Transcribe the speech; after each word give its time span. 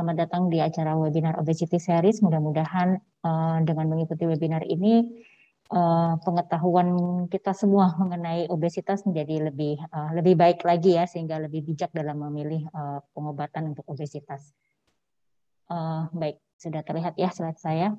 selamat 0.00 0.16
datang 0.16 0.48
di 0.48 0.56
acara 0.56 0.96
webinar 0.96 1.36
Obesity 1.36 1.76
Series. 1.76 2.24
Mudah-mudahan 2.24 2.96
uh, 3.20 3.60
dengan 3.68 3.84
mengikuti 3.84 4.24
webinar 4.24 4.64
ini 4.64 5.04
uh, 5.68 6.16
pengetahuan 6.24 6.88
kita 7.28 7.52
semua 7.52 7.92
mengenai 8.00 8.48
obesitas 8.48 9.04
menjadi 9.04 9.52
lebih 9.52 9.76
uh, 9.92 10.16
lebih 10.16 10.40
baik 10.40 10.64
lagi 10.64 10.96
ya, 10.96 11.04
sehingga 11.04 11.36
lebih 11.36 11.68
bijak 11.68 11.92
dalam 11.92 12.16
memilih 12.16 12.64
uh, 12.72 13.04
pengobatan 13.12 13.76
untuk 13.76 13.84
obesitas. 13.92 14.56
Uh, 15.68 16.08
baik, 16.16 16.40
sudah 16.56 16.80
terlihat 16.80 17.20
ya 17.20 17.28
slide 17.28 17.60
saya. 17.60 17.92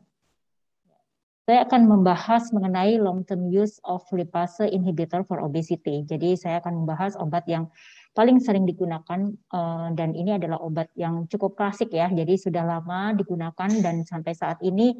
Saya 1.46 1.70
akan 1.70 1.86
membahas 1.86 2.50
mengenai 2.50 2.98
long 2.98 3.22
term 3.30 3.46
use 3.46 3.78
of 3.86 4.02
lipase 4.10 4.66
inhibitor 4.66 5.22
for 5.22 5.38
obesity. 5.38 6.02
Jadi 6.02 6.34
saya 6.34 6.66
akan 6.66 6.82
membahas 6.82 7.14
obat 7.22 7.46
yang 7.46 7.70
paling 8.12 8.44
sering 8.44 8.68
digunakan 8.68 9.32
uh, 9.56 9.88
dan 9.96 10.12
ini 10.12 10.36
adalah 10.36 10.60
obat 10.60 10.92
yang 11.00 11.28
cukup 11.32 11.56
klasik 11.56 11.96
ya. 11.96 12.12
Jadi 12.12 12.36
sudah 12.36 12.64
lama 12.64 13.16
digunakan 13.16 13.72
dan 13.80 14.04
sampai 14.04 14.36
saat 14.36 14.60
ini 14.64 15.00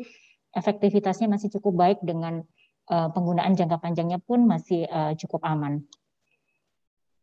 efektivitasnya 0.56 1.28
masih 1.28 1.52
cukup 1.60 1.76
baik 1.76 2.00
dengan 2.04 2.44
uh, 2.92 3.10
penggunaan 3.12 3.56
jangka 3.56 3.84
panjangnya 3.84 4.20
pun 4.24 4.48
masih 4.48 4.88
uh, 4.88 5.12
cukup 5.20 5.44
aman. 5.44 5.84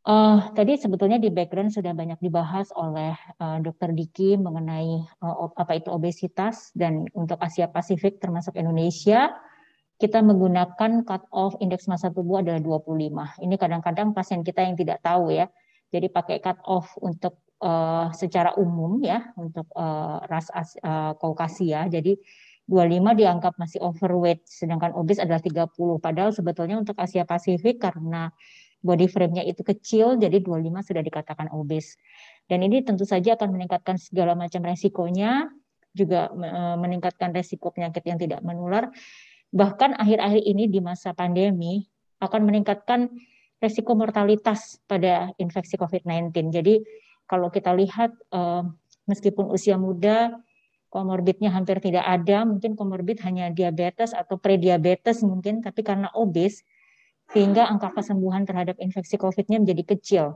Uh, 0.08 0.40
tadi 0.56 0.80
sebetulnya 0.80 1.20
di 1.20 1.28
background 1.28 1.68
sudah 1.68 1.92
banyak 1.92 2.16
dibahas 2.24 2.72
oleh 2.72 3.12
uh, 3.44 3.60
Dr. 3.60 3.92
Diki 3.92 4.40
mengenai 4.40 5.04
uh, 5.20 5.52
apa 5.52 5.76
itu 5.76 5.92
obesitas 5.92 6.72
dan 6.72 7.04
untuk 7.12 7.36
Asia 7.44 7.68
Pasifik 7.68 8.16
termasuk 8.16 8.56
Indonesia 8.56 9.36
kita 9.98 10.22
menggunakan 10.22 11.04
cut 11.04 11.26
off 11.34 11.58
indeks 11.58 11.90
massa 11.90 12.08
tubuh 12.08 12.40
adalah 12.40 12.62
25. 12.62 13.42
Ini 13.42 13.54
kadang-kadang 13.58 14.14
pasien 14.14 14.46
kita 14.46 14.62
yang 14.62 14.78
tidak 14.78 15.02
tahu 15.02 15.34
ya. 15.34 15.50
Jadi 15.88 16.06
pakai 16.12 16.38
cut 16.44 16.60
off 16.68 16.92
untuk 17.00 17.40
uh, 17.64 18.12
secara 18.14 18.54
umum 18.60 19.00
ya 19.02 19.32
untuk 19.40 19.66
uh, 19.74 20.22
ras 20.28 20.50
uh, 20.52 21.14
Kaukasia. 21.16 21.88
Jadi 21.88 22.16
25 22.68 23.00
dianggap 23.16 23.56
masih 23.56 23.80
overweight 23.80 24.44
sedangkan 24.44 24.92
obes 24.92 25.16
adalah 25.16 25.40
30. 25.40 25.72
Padahal 26.04 26.30
sebetulnya 26.36 26.76
untuk 26.76 27.00
Asia 27.00 27.24
Pasifik 27.24 27.80
karena 27.80 28.28
body 28.84 29.08
frame-nya 29.10 29.42
itu 29.42 29.64
kecil 29.64 30.20
jadi 30.20 30.38
25 30.44 30.88
sudah 30.92 31.02
dikatakan 31.02 31.48
obes. 31.50 31.96
Dan 32.44 32.60
ini 32.60 32.84
tentu 32.84 33.08
saja 33.08 33.34
akan 33.40 33.56
meningkatkan 33.56 33.96
segala 33.96 34.36
macam 34.36 34.64
resikonya, 34.64 35.48
juga 35.92 36.30
meningkatkan 36.78 37.32
resiko 37.34 37.72
penyakit 37.74 38.04
yang 38.06 38.20
tidak 38.20 38.40
menular. 38.44 38.92
Bahkan 39.50 39.96
akhir-akhir 39.96 40.42
ini 40.44 40.68
di 40.68 40.80
masa 40.84 41.16
pandemi 41.16 41.88
akan 42.20 42.40
meningkatkan 42.44 43.08
resiko 43.58 43.94
mortalitas 43.98 44.78
pada 44.86 45.34
infeksi 45.38 45.74
COVID-19. 45.74 46.30
Jadi 46.54 46.80
kalau 47.26 47.50
kita 47.50 47.74
lihat 47.74 48.14
eh, 48.32 48.64
meskipun 49.10 49.50
usia 49.50 49.76
muda 49.76 50.38
komorbidnya 50.88 51.52
hampir 51.52 51.84
tidak 51.84 52.04
ada, 52.04 52.48
mungkin 52.48 52.72
komorbid 52.72 53.20
hanya 53.20 53.52
diabetes 53.52 54.16
atau 54.16 54.40
prediabetes 54.40 55.20
mungkin, 55.20 55.60
tapi 55.60 55.84
karena 55.84 56.08
obes 56.16 56.64
sehingga 57.28 57.68
angka 57.68 57.92
kesembuhan 57.92 58.48
terhadap 58.48 58.80
infeksi 58.80 59.20
COVID-nya 59.20 59.60
menjadi 59.60 59.84
kecil. 59.84 60.26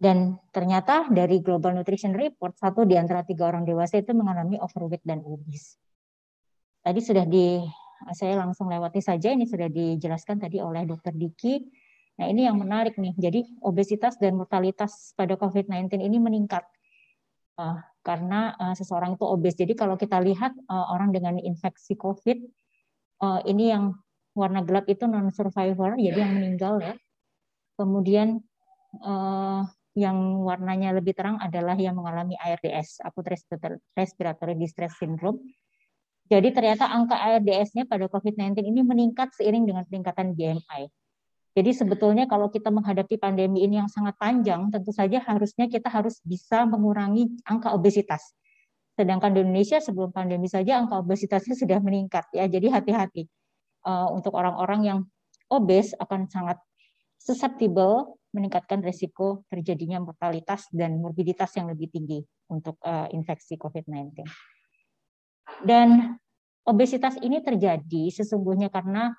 Dan 0.00 0.40
ternyata 0.48 1.08
dari 1.12 1.44
Global 1.44 1.76
Nutrition 1.76 2.16
Report, 2.16 2.56
satu 2.56 2.88
di 2.88 2.96
antara 2.96 3.20
tiga 3.20 3.48
orang 3.52 3.68
dewasa 3.68 4.00
itu 4.00 4.16
mengalami 4.16 4.56
overweight 4.56 5.04
dan 5.04 5.20
obes. 5.24 5.76
Tadi 6.84 7.00
sudah 7.00 7.24
di 7.24 7.64
saya 8.12 8.36
langsung 8.36 8.68
lewati 8.68 9.00
saja 9.00 9.30
ini 9.32 9.46
sudah 9.48 9.70
dijelaskan 9.70 10.42
tadi 10.42 10.60
oleh 10.60 10.84
Dr. 10.84 11.14
Diki. 11.14 11.62
Nah, 12.14 12.26
ini 12.30 12.46
yang 12.46 12.60
menarik 12.60 12.94
nih. 12.98 13.14
Jadi 13.16 13.40
obesitas 13.64 14.18
dan 14.20 14.38
mortalitas 14.38 15.14
pada 15.18 15.34
COVID-19 15.34 15.98
ini 15.98 16.18
meningkat 16.22 16.62
uh, 17.58 17.78
karena 18.04 18.54
uh, 18.58 18.74
seseorang 18.76 19.18
itu 19.18 19.24
obes. 19.26 19.54
Jadi 19.58 19.74
kalau 19.74 19.98
kita 19.98 20.20
lihat 20.22 20.54
uh, 20.68 20.94
orang 20.94 21.10
dengan 21.10 21.38
infeksi 21.40 21.98
COVID 21.98 22.38
uh, 23.24 23.40
ini 23.48 23.74
yang 23.74 23.98
warna 24.34 24.66
gelap 24.66 24.90
itu 24.90 25.06
non 25.06 25.30
survivor, 25.30 25.94
jadi 25.94 26.18
yang 26.26 26.34
meninggal 26.34 26.82
ya. 26.82 26.94
Kemudian 27.74 28.42
uh, 29.02 29.62
yang 29.94 30.42
warnanya 30.42 30.94
lebih 30.94 31.14
terang 31.14 31.38
adalah 31.38 31.78
yang 31.78 31.94
mengalami 31.94 32.34
ARDS, 32.38 33.02
akut 33.02 33.26
respiratory 33.94 34.54
distress 34.58 34.98
syndrome 34.98 35.38
jadi 36.24 36.48
ternyata 36.56 36.88
angka 36.88 37.20
ARDS-nya 37.20 37.84
pada 37.84 38.08
COVID-19 38.08 38.64
ini 38.64 38.80
meningkat 38.80 39.36
seiring 39.36 39.68
dengan 39.68 39.84
peningkatan 39.84 40.32
BMI. 40.32 40.88
Jadi 41.54 41.70
sebetulnya 41.70 42.24
kalau 42.26 42.50
kita 42.50 42.72
menghadapi 42.72 43.20
pandemi 43.20 43.62
ini 43.62 43.78
yang 43.78 43.86
sangat 43.86 44.18
panjang, 44.18 44.72
tentu 44.72 44.90
saja 44.90 45.22
harusnya 45.22 45.70
kita 45.70 45.86
harus 45.86 46.18
bisa 46.26 46.66
mengurangi 46.66 47.30
angka 47.46 47.70
obesitas. 47.76 48.34
Sedangkan 48.98 49.36
di 49.36 49.44
Indonesia 49.44 49.78
sebelum 49.78 50.10
pandemi 50.10 50.50
saja 50.50 50.80
angka 50.82 50.98
obesitasnya 50.98 51.54
sudah 51.54 51.78
meningkat 51.78 52.26
ya. 52.34 52.48
Jadi 52.50 52.72
hati-hati 52.72 53.22
uh, 53.86 54.10
untuk 54.10 54.34
orang-orang 54.34 54.80
yang 54.82 54.98
obes 55.52 55.94
akan 56.00 56.26
sangat 56.26 56.58
susceptible 57.20 58.18
meningkatkan 58.34 58.82
resiko 58.82 59.46
terjadinya 59.46 60.02
mortalitas 60.02 60.66
dan 60.74 60.98
morbiditas 60.98 61.54
yang 61.54 61.70
lebih 61.70 61.86
tinggi 61.92 62.18
untuk 62.50 62.82
uh, 62.82 63.06
infeksi 63.14 63.54
COVID-19. 63.54 64.26
Dan 65.64 66.16
obesitas 66.64 67.16
ini 67.20 67.40
terjadi 67.44 68.12
sesungguhnya 68.12 68.72
karena 68.72 69.12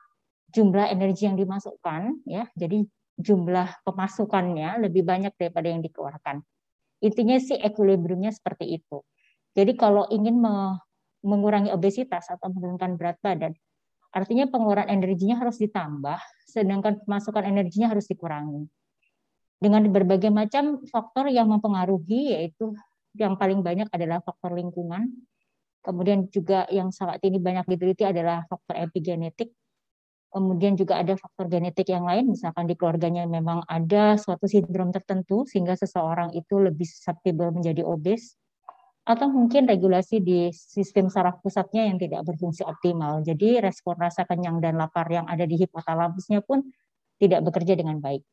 jumlah 0.49 0.89
energi 0.89 1.29
yang 1.29 1.37
dimasukkan 1.37 2.25
ya, 2.25 2.47
jadi 2.53 2.85
jumlah 3.15 3.85
pemasukannya 3.87 4.83
lebih 4.83 5.07
banyak 5.07 5.33
daripada 5.39 5.67
yang 5.71 5.81
dikeluarkan. 5.81 6.43
Intinya 7.03 7.37
sih 7.39 7.59
equilibriumnya 7.59 8.31
seperti 8.31 8.79
itu. 8.81 9.03
Jadi 9.55 9.75
kalau 9.79 10.03
ingin 10.11 10.35
mengurangi 11.23 11.71
obesitas 11.71 12.27
atau 12.27 12.51
menurunkan 12.51 12.99
berat 12.99 13.17
badan, 13.23 13.55
artinya 14.11 14.47
pengeluaran 14.51 14.91
energinya 14.91 15.39
harus 15.39 15.59
ditambah, 15.59 16.19
sedangkan 16.47 17.03
pemasukan 17.07 17.43
energinya 17.47 17.91
harus 17.91 18.07
dikurangi. 18.07 18.67
Dengan 19.55 19.87
berbagai 19.87 20.31
macam 20.31 20.83
faktor 20.87 21.31
yang 21.31 21.47
mempengaruhi, 21.47 22.35
yaitu 22.35 22.75
yang 23.15 23.39
paling 23.39 23.63
banyak 23.63 23.87
adalah 23.95 24.19
faktor 24.19 24.51
lingkungan, 24.51 25.15
Kemudian 25.85 26.25
juga 26.33 26.65
yang 26.73 26.89
saat 26.89 27.21
ini 27.21 27.37
banyak 27.37 27.69
diteliti 27.69 28.01
adalah 28.01 28.41
faktor 28.49 28.73
epigenetik. 28.89 29.53
Kemudian 30.33 30.73
juga 30.73 30.99
ada 30.99 31.13
faktor 31.15 31.47
genetik 31.47 31.93
yang 31.93 32.03
lain, 32.03 32.33
misalkan 32.33 32.65
di 32.67 32.75
keluarganya 32.75 33.23
memang 33.23 33.63
ada 33.69 34.17
suatu 34.17 34.49
sindrom 34.49 34.89
tertentu 34.91 35.45
sehingga 35.45 35.77
seseorang 35.77 36.33
itu 36.33 36.57
lebih 36.57 36.83
susceptible 36.89 37.53
menjadi 37.53 37.85
obes. 37.85 38.33
Atau 39.05 39.29
mungkin 39.29 39.69
regulasi 39.69 40.17
di 40.25 40.49
sistem 40.49 41.13
saraf 41.13 41.37
pusatnya 41.45 41.85
yang 41.85 42.01
tidak 42.01 42.25
berfungsi 42.25 42.65
optimal. 42.65 43.21
Jadi 43.21 43.61
respon 43.61 43.95
rasa 44.01 44.25
kenyang 44.25 44.57
dan 44.57 44.81
lapar 44.81 45.05
yang 45.07 45.29
ada 45.29 45.45
di 45.45 45.61
hipotalamusnya 45.61 46.41
pun 46.41 46.65
tidak 47.21 47.45
bekerja 47.45 47.77
dengan 47.77 48.01
baik. 48.01 48.25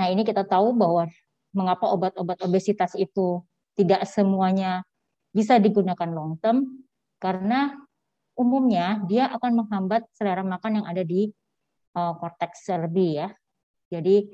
Nah 0.00 0.08
ini 0.08 0.24
kita 0.24 0.48
tahu 0.48 0.72
bahwa 0.72 1.12
mengapa 1.52 1.92
obat-obat 1.92 2.40
obesitas 2.40 2.96
itu 2.96 3.44
tidak 3.76 4.08
semuanya 4.08 4.82
bisa 5.32 5.56
digunakan 5.56 6.08
long 6.12 6.36
term 6.38 6.84
karena 7.16 7.72
umumnya 8.36 9.00
dia 9.08 9.28
akan 9.32 9.64
menghambat 9.64 10.08
selera 10.12 10.44
makan 10.44 10.82
yang 10.82 10.86
ada 10.88 11.02
di 11.04 11.28
uh, 11.96 12.12
korteks 12.16 12.68
serbi 12.68 13.20
ya. 13.20 13.28
Jadi 13.92 14.24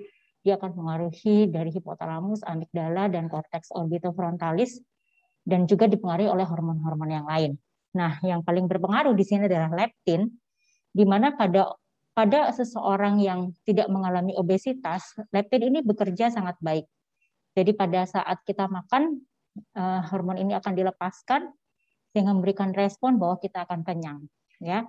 dia 0.43 0.55
akan 0.55 0.71
mengaruhi 0.75 1.51
dari 1.51 1.75
hipotalamus, 1.75 2.47
amigdala, 2.47 3.11
dan 3.11 3.27
korteks 3.27 3.75
orbitofrontalis 3.75 4.79
dan 5.43 5.67
juga 5.67 5.91
dipengaruhi 5.91 6.31
oleh 6.31 6.47
hormon-hormon 6.47 7.11
yang 7.11 7.27
lain. 7.27 7.59
Nah, 7.99 8.23
yang 8.23 8.47
paling 8.47 8.71
berpengaruh 8.71 9.17
di 9.19 9.25
sini 9.27 9.51
adalah 9.51 9.73
leptin, 9.75 10.31
di 10.95 11.05
mana 11.05 11.35
pada 11.35 11.75
pada 12.15 12.51
seseorang 12.51 13.23
yang 13.23 13.55
tidak 13.63 13.87
mengalami 13.91 14.35
obesitas, 14.35 15.15
leptin 15.31 15.71
ini 15.71 15.79
bekerja 15.87 16.35
sangat 16.35 16.59
baik. 16.59 16.87
Jadi 17.55 17.75
pada 17.75 18.07
saat 18.07 18.43
kita 18.43 18.67
makan, 18.67 19.23
uh, 19.77 20.01
hormon 20.09 20.39
ini 20.39 20.55
akan 20.57 20.73
dilepaskan 20.75 21.51
sehingga 22.13 22.33
memberikan 22.33 22.73
respon 22.73 23.21
bahwa 23.21 23.37
kita 23.39 23.69
akan 23.69 23.85
kenyang 23.85 24.25
ya 24.59 24.87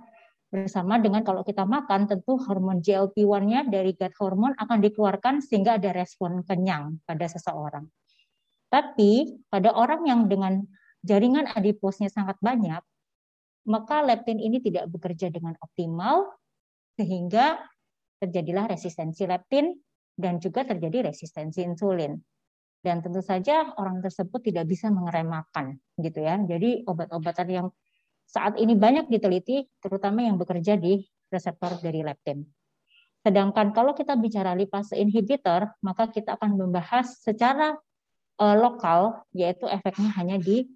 bersama 0.50 0.98
dengan 0.98 1.22
kalau 1.22 1.46
kita 1.46 1.62
makan 1.62 2.10
tentu 2.10 2.42
hormon 2.42 2.82
GLP-1-nya 2.82 3.70
dari 3.70 3.94
gut 3.94 4.14
hormon 4.18 4.58
akan 4.58 4.82
dikeluarkan 4.82 5.46
sehingga 5.46 5.78
ada 5.78 5.94
respon 5.94 6.42
kenyang 6.42 6.98
pada 7.06 7.30
seseorang. 7.30 7.86
Tapi 8.74 9.46
pada 9.46 9.70
orang 9.78 10.10
yang 10.10 10.26
dengan 10.26 10.66
jaringan 11.06 11.46
adiposnya 11.54 12.10
sangat 12.10 12.42
banyak, 12.42 12.82
maka 13.70 14.02
leptin 14.02 14.42
ini 14.42 14.58
tidak 14.58 14.90
bekerja 14.90 15.30
dengan 15.30 15.54
optimal 15.62 16.34
sehingga 16.98 17.62
terjadilah 18.18 18.74
resistensi 18.74 19.30
leptin 19.30 19.78
dan 20.18 20.42
juga 20.42 20.66
terjadi 20.66 21.14
resistensi 21.14 21.62
insulin 21.62 22.18
dan 22.80 23.04
tentu 23.04 23.20
saja 23.20 23.76
orang 23.76 24.00
tersebut 24.00 24.40
tidak 24.40 24.66
bisa 24.72 24.88
mengeremakan 24.88 25.80
gitu 26.00 26.24
ya. 26.24 26.40
Jadi 26.40 26.88
obat-obatan 26.88 27.48
yang 27.48 27.68
saat 28.24 28.56
ini 28.62 28.78
banyak 28.78 29.10
diteliti 29.10 29.68
terutama 29.82 30.24
yang 30.24 30.40
bekerja 30.40 30.80
di 30.80 31.04
reseptor 31.28 31.82
dari 31.82 32.06
leptin. 32.06 32.46
Sedangkan 33.20 33.76
kalau 33.76 33.92
kita 33.92 34.16
bicara 34.16 34.56
lipase 34.56 34.96
inhibitor, 34.96 35.76
maka 35.84 36.08
kita 36.08 36.40
akan 36.40 36.56
membahas 36.56 37.20
secara 37.20 37.76
uh, 38.40 38.56
lokal, 38.56 39.28
yaitu 39.36 39.68
efeknya 39.68 40.16
hanya 40.16 40.40
di 40.40 40.72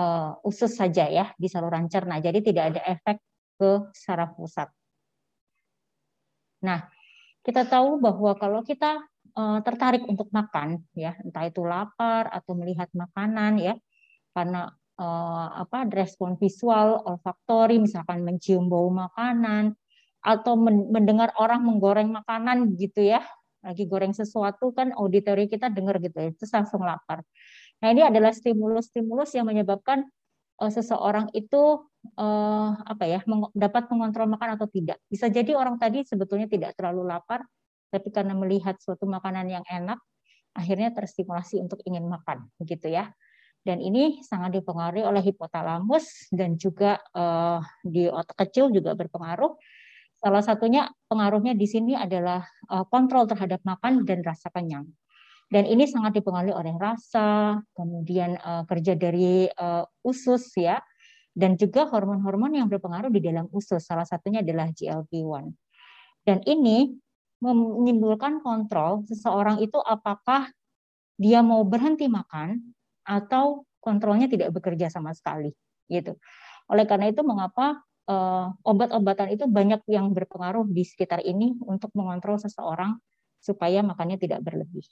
uh, 0.00 0.32
usus 0.40 0.72
saja 0.72 1.04
ya, 1.12 1.36
di 1.36 1.52
saluran 1.52 1.92
cerna. 1.92 2.16
Jadi 2.16 2.40
tidak 2.40 2.64
ada 2.72 2.80
efek 2.88 3.20
ke 3.60 3.70
saraf 3.92 4.32
pusat. 4.34 4.72
Nah, 6.64 6.88
kita 7.44 7.68
tahu 7.68 8.00
bahwa 8.00 8.32
kalau 8.40 8.64
kita 8.64 9.02
tertarik 9.36 10.04
untuk 10.04 10.28
makan, 10.28 10.84
ya, 10.92 11.16
entah 11.24 11.48
itu 11.48 11.64
lapar 11.64 12.28
atau 12.28 12.52
melihat 12.52 12.88
makanan, 12.92 13.56
ya, 13.56 13.74
karena 14.36 14.68
uh, 15.00 15.48
apa 15.64 15.88
respon 15.88 16.36
visual, 16.36 17.00
olfaktori, 17.08 17.80
misalkan 17.80 18.20
mencium 18.24 18.68
bau 18.68 18.92
makanan, 18.92 19.72
atau 20.22 20.54
mendengar 20.92 21.34
orang 21.40 21.66
menggoreng 21.66 22.12
makanan 22.12 22.78
gitu 22.78 23.02
ya. 23.02 23.26
Lagi 23.62 23.86
goreng 23.86 24.14
sesuatu 24.14 24.74
kan 24.74 24.94
auditori 24.94 25.46
kita 25.46 25.70
dengar 25.70 25.98
gitu 25.98 26.14
ya. 26.18 26.28
Itu 26.30 26.46
langsung 26.50 26.82
lapar. 26.82 27.22
Nah 27.82 27.88
ini 27.90 28.02
adalah 28.06 28.30
stimulus-stimulus 28.30 29.34
yang 29.34 29.50
menyebabkan 29.50 30.06
uh, 30.62 30.70
seseorang 30.70 31.30
itu 31.34 31.82
uh, 32.18 32.70
apa 32.78 33.04
ya 33.06 33.20
dapat 33.54 33.90
mengontrol 33.90 34.30
makan 34.30 34.58
atau 34.58 34.66
tidak. 34.70 35.02
Bisa 35.10 35.26
jadi 35.26 35.58
orang 35.58 35.78
tadi 35.78 36.06
sebetulnya 36.06 36.46
tidak 36.46 36.78
terlalu 36.78 37.06
lapar 37.06 37.42
tapi 37.92 38.08
karena 38.08 38.32
melihat 38.32 38.80
suatu 38.80 39.04
makanan 39.04 39.52
yang 39.52 39.64
enak 39.68 40.00
akhirnya 40.56 40.96
terstimulasi 40.96 41.60
untuk 41.60 41.84
ingin 41.84 42.08
makan 42.08 42.48
gitu 42.64 42.88
ya 42.88 43.12
dan 43.62 43.78
ini 43.78 44.24
sangat 44.24 44.58
dipengaruhi 44.58 45.04
oleh 45.04 45.20
hipotalamus 45.20 46.32
dan 46.32 46.56
juga 46.56 46.98
uh, 47.12 47.60
di 47.84 48.08
otak 48.08 48.48
kecil 48.48 48.72
juga 48.72 48.96
berpengaruh 48.96 49.54
Salah 50.22 50.38
satunya 50.38 50.86
pengaruhnya 51.10 51.58
di 51.58 51.66
sini 51.66 51.98
adalah 51.98 52.46
uh, 52.70 52.86
kontrol 52.86 53.26
terhadap 53.26 53.58
makan 53.66 54.06
dan 54.06 54.22
rasa 54.22 54.54
kenyang. 54.54 54.86
Dan 55.50 55.66
ini 55.66 55.90
sangat 55.90 56.14
dipengaruhi 56.14 56.54
oleh 56.54 56.78
rasa, 56.78 57.58
kemudian 57.74 58.38
uh, 58.38 58.62
kerja 58.70 58.94
dari 58.94 59.50
uh, 59.50 59.82
usus 60.06 60.54
ya, 60.54 60.78
dan 61.34 61.58
juga 61.58 61.90
hormon-hormon 61.90 62.54
yang 62.54 62.70
berpengaruh 62.70 63.10
di 63.10 63.18
dalam 63.18 63.50
usus. 63.50 63.82
Salah 63.82 64.06
satunya 64.06 64.46
adalah 64.46 64.70
GLP-1. 64.70 65.50
Dan 66.22 66.38
ini 66.46 66.94
menimbulkan 67.42 68.38
kontrol 68.38 69.02
seseorang 69.10 69.58
itu 69.58 69.76
apakah 69.82 70.46
dia 71.18 71.42
mau 71.42 71.66
berhenti 71.66 72.06
makan 72.06 72.62
atau 73.02 73.66
kontrolnya 73.82 74.30
tidak 74.30 74.54
bekerja 74.54 74.86
sama 74.88 75.10
sekali 75.10 75.50
gitu. 75.90 76.14
Oleh 76.70 76.86
karena 76.86 77.10
itu 77.10 77.26
mengapa 77.26 77.82
uh, 78.06 78.54
obat-obatan 78.62 79.34
itu 79.34 79.44
banyak 79.50 79.82
yang 79.90 80.14
berpengaruh 80.14 80.64
di 80.70 80.86
sekitar 80.86 81.20
ini 81.26 81.58
untuk 81.66 81.90
mengontrol 81.98 82.38
seseorang 82.38 82.96
supaya 83.42 83.82
makannya 83.82 84.16
tidak 84.22 84.40
berlebih. 84.46 84.86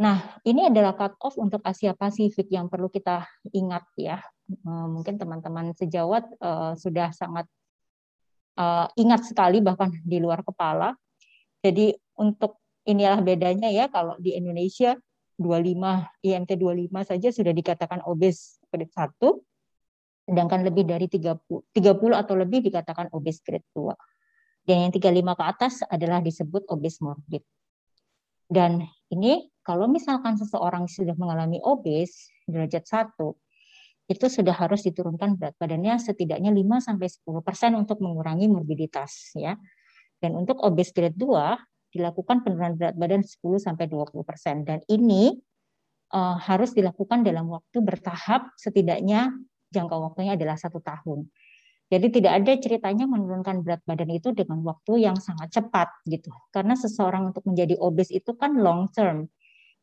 Nah, 0.00 0.40
ini 0.48 0.66
adalah 0.66 0.96
cut 0.96 1.14
off 1.20 1.36
untuk 1.36 1.60
Asia 1.62 1.92
Pasifik 1.92 2.48
yang 2.48 2.66
perlu 2.66 2.88
kita 2.88 3.28
ingat 3.52 3.84
ya. 3.94 4.18
Uh, 4.64 4.88
mungkin 4.88 5.20
teman-teman 5.20 5.76
sejawat 5.76 6.26
uh, 6.40 6.72
sudah 6.74 7.12
sangat 7.12 7.46
uh, 8.58 8.86
ingat 8.98 9.28
sekali 9.28 9.60
bahkan 9.60 9.92
di 10.02 10.18
luar 10.18 10.42
kepala. 10.44 10.96
Jadi 11.62 11.94
untuk 12.18 12.58
inilah 12.82 13.22
bedanya 13.22 13.70
ya 13.70 13.86
kalau 13.86 14.18
di 14.18 14.34
Indonesia 14.34 14.98
25 15.38 16.26
IMT 16.26 16.50
25 16.58 17.10
saja 17.10 17.28
sudah 17.30 17.52
dikatakan 17.54 18.02
obes 18.04 18.58
grade 18.68 18.90
1 18.90 19.18
sedangkan 20.22 20.62
lebih 20.62 20.86
dari 20.86 21.10
30, 21.10 21.42
30 21.74 22.14
atau 22.14 22.34
lebih 22.38 22.62
dikatakan 22.62 23.10
obes 23.10 23.42
grade 23.42 23.66
2. 23.74 23.90
Dan 24.62 24.86
yang 24.86 24.92
35 24.94 25.34
ke 25.34 25.44
atas 25.44 25.74
adalah 25.90 26.22
disebut 26.22 26.70
obes 26.70 27.02
morbid. 27.02 27.42
Dan 28.46 28.86
ini 29.10 29.50
kalau 29.66 29.90
misalkan 29.90 30.38
seseorang 30.38 30.86
sudah 30.86 31.18
mengalami 31.18 31.58
obes 31.66 32.30
derajat 32.46 33.10
1, 33.18 33.18
itu 34.12 34.28
sudah 34.28 34.52
harus 34.52 34.84
diturunkan 34.84 35.40
berat 35.40 35.56
badannya 35.56 35.96
setidaknya 35.96 36.52
5 36.52 36.86
sampai 36.92 37.08
10% 37.08 37.80
untuk 37.80 37.98
mengurangi 38.04 38.46
morbiditas 38.52 39.32
ya. 39.34 39.56
Dan 40.20 40.38
untuk 40.38 40.60
obes 40.62 40.92
grade 40.92 41.16
2 41.16 41.96
dilakukan 41.96 42.44
penurunan 42.44 42.76
berat 42.76 42.96
badan 42.96 43.24
10 43.24 43.40
sampai 43.56 43.88
20% 43.88 44.68
dan 44.68 44.78
ini 44.88 45.36
uh, 46.12 46.36
harus 46.40 46.72
dilakukan 46.72 47.24
dalam 47.24 47.48
waktu 47.52 47.80
bertahap 47.80 48.52
setidaknya 48.56 49.32
jangka 49.72 49.96
waktunya 49.96 50.36
adalah 50.36 50.56
satu 50.60 50.80
tahun. 50.84 51.28
Jadi 51.92 52.08
tidak 52.08 52.32
ada 52.40 52.52
ceritanya 52.56 53.04
menurunkan 53.04 53.60
berat 53.60 53.84
badan 53.84 54.08
itu 54.16 54.32
dengan 54.32 54.64
waktu 54.64 55.04
yang 55.04 55.16
sangat 55.20 55.52
cepat 55.52 55.92
gitu. 56.08 56.32
Karena 56.48 56.72
seseorang 56.72 57.28
untuk 57.32 57.44
menjadi 57.44 57.76
obes 57.76 58.08
itu 58.08 58.32
kan 58.32 58.56
long 58.56 58.88
term. 58.96 59.28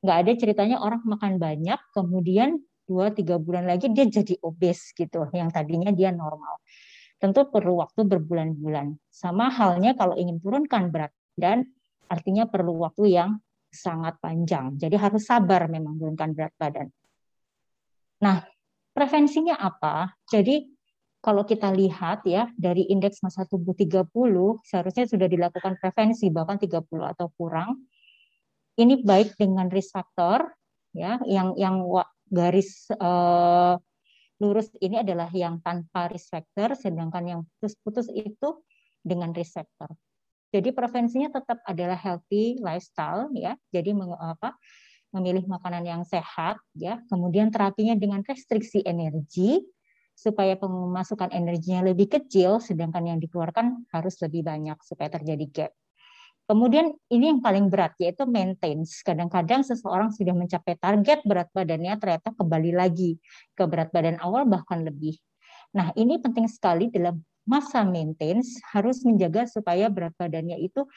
Nggak 0.01 0.17
ada 0.25 0.31
ceritanya 0.33 0.77
orang 0.81 1.05
makan 1.05 1.37
banyak, 1.37 1.77
kemudian 1.93 2.57
dua 2.89 3.13
tiga 3.13 3.37
bulan 3.37 3.69
lagi 3.69 3.93
dia 3.93 4.09
jadi 4.09 4.33
obes 4.41 4.89
gitu, 4.97 5.29
yang 5.37 5.53
tadinya 5.53 5.93
dia 5.93 6.09
normal. 6.09 6.57
Tentu 7.21 7.45
perlu 7.53 7.77
waktu 7.77 8.01
berbulan-bulan. 8.09 8.97
Sama 9.13 9.53
halnya 9.53 9.93
kalau 9.93 10.17
ingin 10.17 10.41
turunkan 10.41 10.89
berat 10.89 11.13
badan, 11.37 11.69
artinya 12.09 12.49
perlu 12.49 12.81
waktu 12.81 13.13
yang 13.13 13.37
sangat 13.69 14.17
panjang. 14.17 14.73
Jadi 14.81 14.97
harus 14.97 15.29
sabar 15.29 15.69
memang 15.69 16.01
menurunkan 16.01 16.33
berat 16.33 16.55
badan. 16.57 16.87
Nah, 18.25 18.41
Prevensinya 18.99 19.55
apa? 19.55 20.11
Jadi 20.27 20.65
kalau 21.23 21.47
kita 21.47 21.71
lihat 21.71 22.27
ya 22.27 22.51
dari 22.59 22.83
indeks 22.91 23.23
masa 23.23 23.47
tubuh 23.47 23.71
30 23.71 24.11
seharusnya 24.67 25.07
sudah 25.07 25.23
dilakukan 25.23 25.79
prevensi 25.79 26.27
bahkan 26.27 26.59
30 26.59 26.83
atau 27.15 27.31
kurang. 27.39 27.87
Ini 28.75 29.07
baik 29.07 29.39
dengan 29.39 29.71
risk 29.71 29.95
factor 29.95 30.51
ya 30.91 31.15
yang 31.27 31.55
yang 31.55 31.79
garis 32.29 32.87
uh, 32.97 33.75
lurus 34.39 34.71
ini 34.79 35.03
adalah 35.03 35.27
yang 35.35 35.59
tanpa 35.59 36.07
risk 36.07 36.31
factor 36.31 36.77
sedangkan 36.77 37.23
yang 37.27 37.41
putus-putus 37.57 38.07
itu 38.13 38.63
dengan 39.03 39.35
risk 39.35 39.59
factor. 39.59 39.91
Jadi 40.49 40.73
prevensinya 40.73 41.29
tetap 41.29 41.61
adalah 41.67 41.99
healthy 41.99 42.57
lifestyle 42.57 43.29
ya. 43.37 43.53
Jadi 43.69 43.93
memilih 45.13 45.45
makanan 45.49 45.83
yang 45.85 46.01
sehat 46.05 46.61
ya 46.77 47.01
kemudian 47.09 47.49
terapinya 47.49 47.97
dengan 47.97 48.21
restriksi 48.21 48.85
energi 48.85 49.61
supaya 50.13 50.53
pemasukan 50.59 51.31
energinya 51.31 51.81
lebih 51.81 52.11
kecil 52.11 52.59
sedangkan 52.61 53.15
yang 53.15 53.19
dikeluarkan 53.23 53.89
harus 53.89 54.19
lebih 54.21 54.45
banyak 54.45 54.77
supaya 54.85 55.09
terjadi 55.09 55.45
gap 55.49 55.71
Kemudian 56.49 56.97
ini 57.13 57.29
yang 57.29 57.45
paling 57.45 57.69
berat 57.69 57.93
yaitu 58.01 58.25
maintenance. 58.25 59.05
Kadang-kadang 59.05 59.61
seseorang 59.61 60.09
sudah 60.09 60.33
mencapai 60.33 60.81
target 60.81 61.21
berat 61.21 61.45
badannya 61.53 61.93
ternyata 62.01 62.33
kembali 62.33 62.73
lagi 62.73 63.21
ke 63.53 63.63
berat 63.69 63.93
badan 63.93 64.17
awal 64.17 64.49
bahkan 64.49 64.81
lebih. 64.81 65.13
Nah, 65.77 65.93
ini 65.93 66.17
penting 66.17 66.49
sekali 66.49 66.89
dalam 66.89 67.21
masa 67.45 67.85
maintenance 67.85 68.57
harus 68.73 69.05
menjaga 69.05 69.45
supaya 69.45 69.93
berat 69.93 70.17
badannya 70.17 70.57
itu 70.57 70.89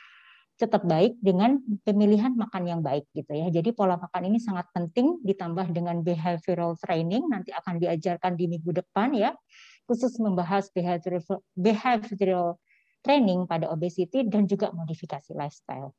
tetap 0.56 0.88
baik 0.88 1.20
dengan 1.20 1.60
pemilihan 1.84 2.32
makan 2.32 2.64
yang 2.64 2.80
baik 2.80 3.04
gitu 3.12 3.36
ya. 3.36 3.52
Jadi 3.52 3.76
pola 3.76 4.00
makan 4.00 4.32
ini 4.32 4.40
sangat 4.40 4.72
penting 4.72 5.20
ditambah 5.20 5.68
dengan 5.68 6.00
behavioral 6.00 6.80
training 6.80 7.28
nanti 7.28 7.52
akan 7.52 7.76
diajarkan 7.76 8.40
di 8.40 8.48
minggu 8.48 8.72
depan 8.72 9.12
ya 9.12 9.36
khusus 9.84 10.16
membahas 10.16 10.72
behavioral 10.72 11.44
behavioral 11.52 12.56
training 13.02 13.44
pada 13.50 13.68
obesity 13.68 14.24
dan 14.26 14.46
juga 14.46 14.70
modifikasi 14.70 15.34
lifestyle. 15.34 15.92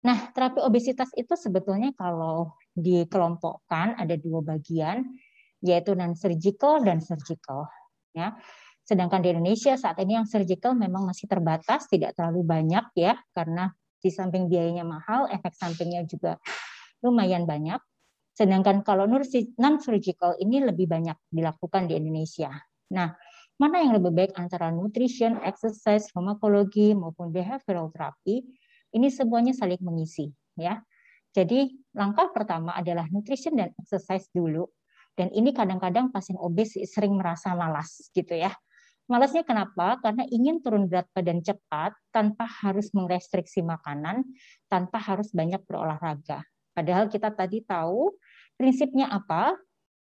Nah, 0.00 0.32
terapi 0.32 0.64
obesitas 0.64 1.12
itu 1.12 1.36
sebetulnya 1.36 1.92
kalau 1.92 2.56
dikelompokkan 2.72 4.00
ada 4.00 4.16
dua 4.16 4.40
bagian 4.40 5.04
yaitu 5.60 5.92
non 5.92 6.16
surgical 6.16 6.80
dan 6.80 7.04
surgical 7.04 7.68
ya. 8.16 8.32
Sedangkan 8.80 9.20
di 9.20 9.30
Indonesia 9.30 9.76
saat 9.76 10.00
ini 10.00 10.16
yang 10.16 10.26
surgical 10.26 10.72
memang 10.72 11.04
masih 11.04 11.28
terbatas, 11.28 11.86
tidak 11.86 12.16
terlalu 12.16 12.42
banyak 12.42 12.90
ya, 12.96 13.14
karena 13.36 13.70
di 14.00 14.08
samping 14.08 14.48
biayanya 14.48 14.82
mahal, 14.82 15.28
efek 15.28 15.52
sampingnya 15.52 16.02
juga 16.08 16.40
lumayan 17.04 17.44
banyak. 17.44 17.78
Sedangkan 18.32 18.80
kalau 18.80 19.04
non-surgical 19.04 20.40
ini 20.40 20.64
lebih 20.64 20.88
banyak 20.88 21.14
dilakukan 21.28 21.92
di 21.92 22.00
Indonesia. 22.00 22.50
Nah, 22.96 23.12
mana 23.60 23.84
yang 23.84 23.92
lebih 24.00 24.16
baik 24.16 24.32
antara 24.40 24.72
nutrition, 24.72 25.36
exercise, 25.44 26.08
farmakologi 26.08 26.96
maupun 26.96 27.28
behavioral 27.28 27.92
therapy? 27.92 28.40
Ini 28.90 29.12
semuanya 29.12 29.52
saling 29.52 29.84
mengisi, 29.84 30.32
ya. 30.56 30.80
Jadi 31.30 31.70
langkah 31.94 32.32
pertama 32.32 32.72
adalah 32.72 33.06
nutrition 33.12 33.54
dan 33.54 33.70
exercise 33.76 34.26
dulu. 34.32 34.64
Dan 35.12 35.28
ini 35.36 35.52
kadang-kadang 35.52 36.08
pasien 36.08 36.40
obes 36.40 36.74
sering 36.88 37.14
merasa 37.14 37.52
malas 37.52 38.08
gitu 38.16 38.32
ya. 38.32 38.50
Malasnya 39.10 39.44
kenapa? 39.44 40.00
Karena 40.00 40.24
ingin 40.30 40.62
turun 40.64 40.88
berat 40.88 41.10
badan 41.12 41.42
cepat 41.44 41.92
tanpa 42.14 42.46
harus 42.46 42.94
merestriksi 42.96 43.60
makanan, 43.60 44.22
tanpa 44.70 45.02
harus 45.02 45.34
banyak 45.34 45.60
berolahraga. 45.66 46.46
Padahal 46.72 47.10
kita 47.10 47.34
tadi 47.34 47.60
tahu 47.66 48.14
prinsipnya 48.54 49.10
apa? 49.10 49.52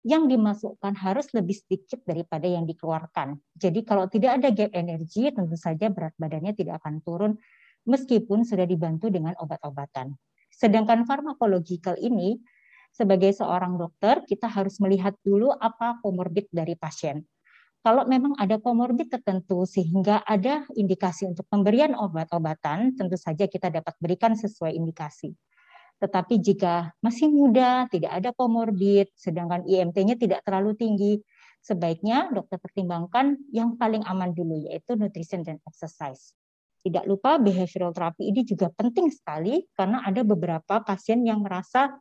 Yang 0.05 0.38
dimasukkan 0.38 0.93
harus 1.01 1.33
lebih 1.33 1.57
sedikit 1.57 2.05
daripada 2.05 2.45
yang 2.45 2.69
dikeluarkan. 2.69 3.41
Jadi 3.57 3.81
kalau 3.81 4.05
tidak 4.05 4.38
ada 4.38 4.53
gap 4.53 4.69
energi, 4.77 5.33
tentu 5.33 5.57
saja 5.57 5.89
berat 5.89 6.13
badannya 6.21 6.53
tidak 6.53 6.77
akan 6.85 7.01
turun 7.01 7.33
meskipun 7.89 8.45
sudah 8.45 8.69
dibantu 8.69 9.09
dengan 9.09 9.33
obat-obatan. 9.41 10.13
Sedangkan 10.53 11.09
farmakologikal 11.09 11.97
ini 11.97 12.38
sebagai 12.95 13.33
seorang 13.35 13.75
dokter 13.75 14.24
kita 14.24 14.47
harus 14.47 14.79
melihat 14.79 15.17
dulu 15.25 15.51
apa 15.51 16.00
komorbid 16.00 16.47
dari 16.53 16.77
pasien. 16.79 17.25
Kalau 17.85 18.01
memang 18.09 18.33
ada 18.41 18.57
komorbid 18.57 19.13
tertentu 19.13 19.62
sehingga 19.69 20.25
ada 20.25 20.65
indikasi 20.74 21.29
untuk 21.29 21.45
pemberian 21.45 21.93
obat-obatan, 21.93 22.97
tentu 22.97 23.13
saja 23.13 23.45
kita 23.45 23.69
dapat 23.69 23.93
berikan 24.01 24.33
sesuai 24.33 24.74
indikasi. 24.74 25.38
Tetapi 25.99 26.43
jika 26.43 26.91
masih 26.99 27.31
muda, 27.31 27.87
tidak 27.87 28.11
ada 28.11 28.29
komorbid, 28.35 29.09
sedangkan 29.15 29.63
IMT-nya 29.63 30.19
tidak 30.19 30.43
terlalu 30.43 30.75
tinggi, 30.75 31.13
sebaiknya 31.63 32.29
dokter 32.29 32.59
pertimbangkan 32.59 33.39
yang 33.49 33.79
paling 33.79 34.03
aman 34.05 34.35
dulu, 34.35 34.67
yaitu 34.67 34.93
nutrition 34.99 35.41
dan 35.41 35.57
exercise. 35.65 36.35
Tidak 36.85 37.09
lupa 37.09 37.41
behavioral 37.41 37.95
therapy 37.95 38.29
ini 38.29 38.45
juga 38.45 38.69
penting 38.69 39.09
sekali 39.09 39.65
karena 39.73 40.05
ada 40.05 40.21
beberapa 40.21 40.85
pasien 40.85 41.25
yang 41.25 41.41
merasa 41.41 41.97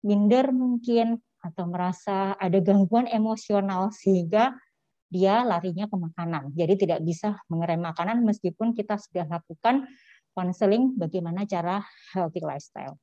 minder 0.00 0.48
mungkin 0.56 1.20
atau 1.44 1.68
merasa 1.68 2.32
ada 2.40 2.56
gangguan 2.62 3.04
emosional 3.10 3.92
sehingga 3.92 4.56
dia 5.12 5.44
larinya 5.44 5.84
ke 5.84 5.96
makanan. 6.00 6.56
Jadi 6.56 6.88
tidak 6.88 7.04
bisa 7.04 7.36
mengerem 7.52 7.84
makanan 7.84 8.24
meskipun 8.24 8.72
kita 8.72 8.96
sudah 8.96 9.28
lakukan 9.28 9.84
konseling 10.32 10.96
bagaimana 10.96 11.44
cara 11.44 11.84
healthy 12.16 12.40
lifestyle. 12.40 12.96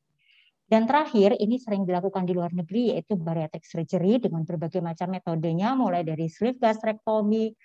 Dan 0.70 0.86
terakhir, 0.86 1.34
ini 1.42 1.58
sering 1.58 1.82
dilakukan 1.82 2.30
di 2.30 2.38
luar 2.38 2.54
negeri, 2.54 2.94
yaitu 2.94 3.18
bariatric 3.18 3.66
surgery 3.66 4.22
dengan 4.22 4.46
berbagai 4.46 4.86
macam 4.86 5.10
metodenya, 5.10 5.74
mulai 5.74 6.06
dari 6.06 6.30
sleeve 6.30 6.62
gastrectomy, 6.62 7.58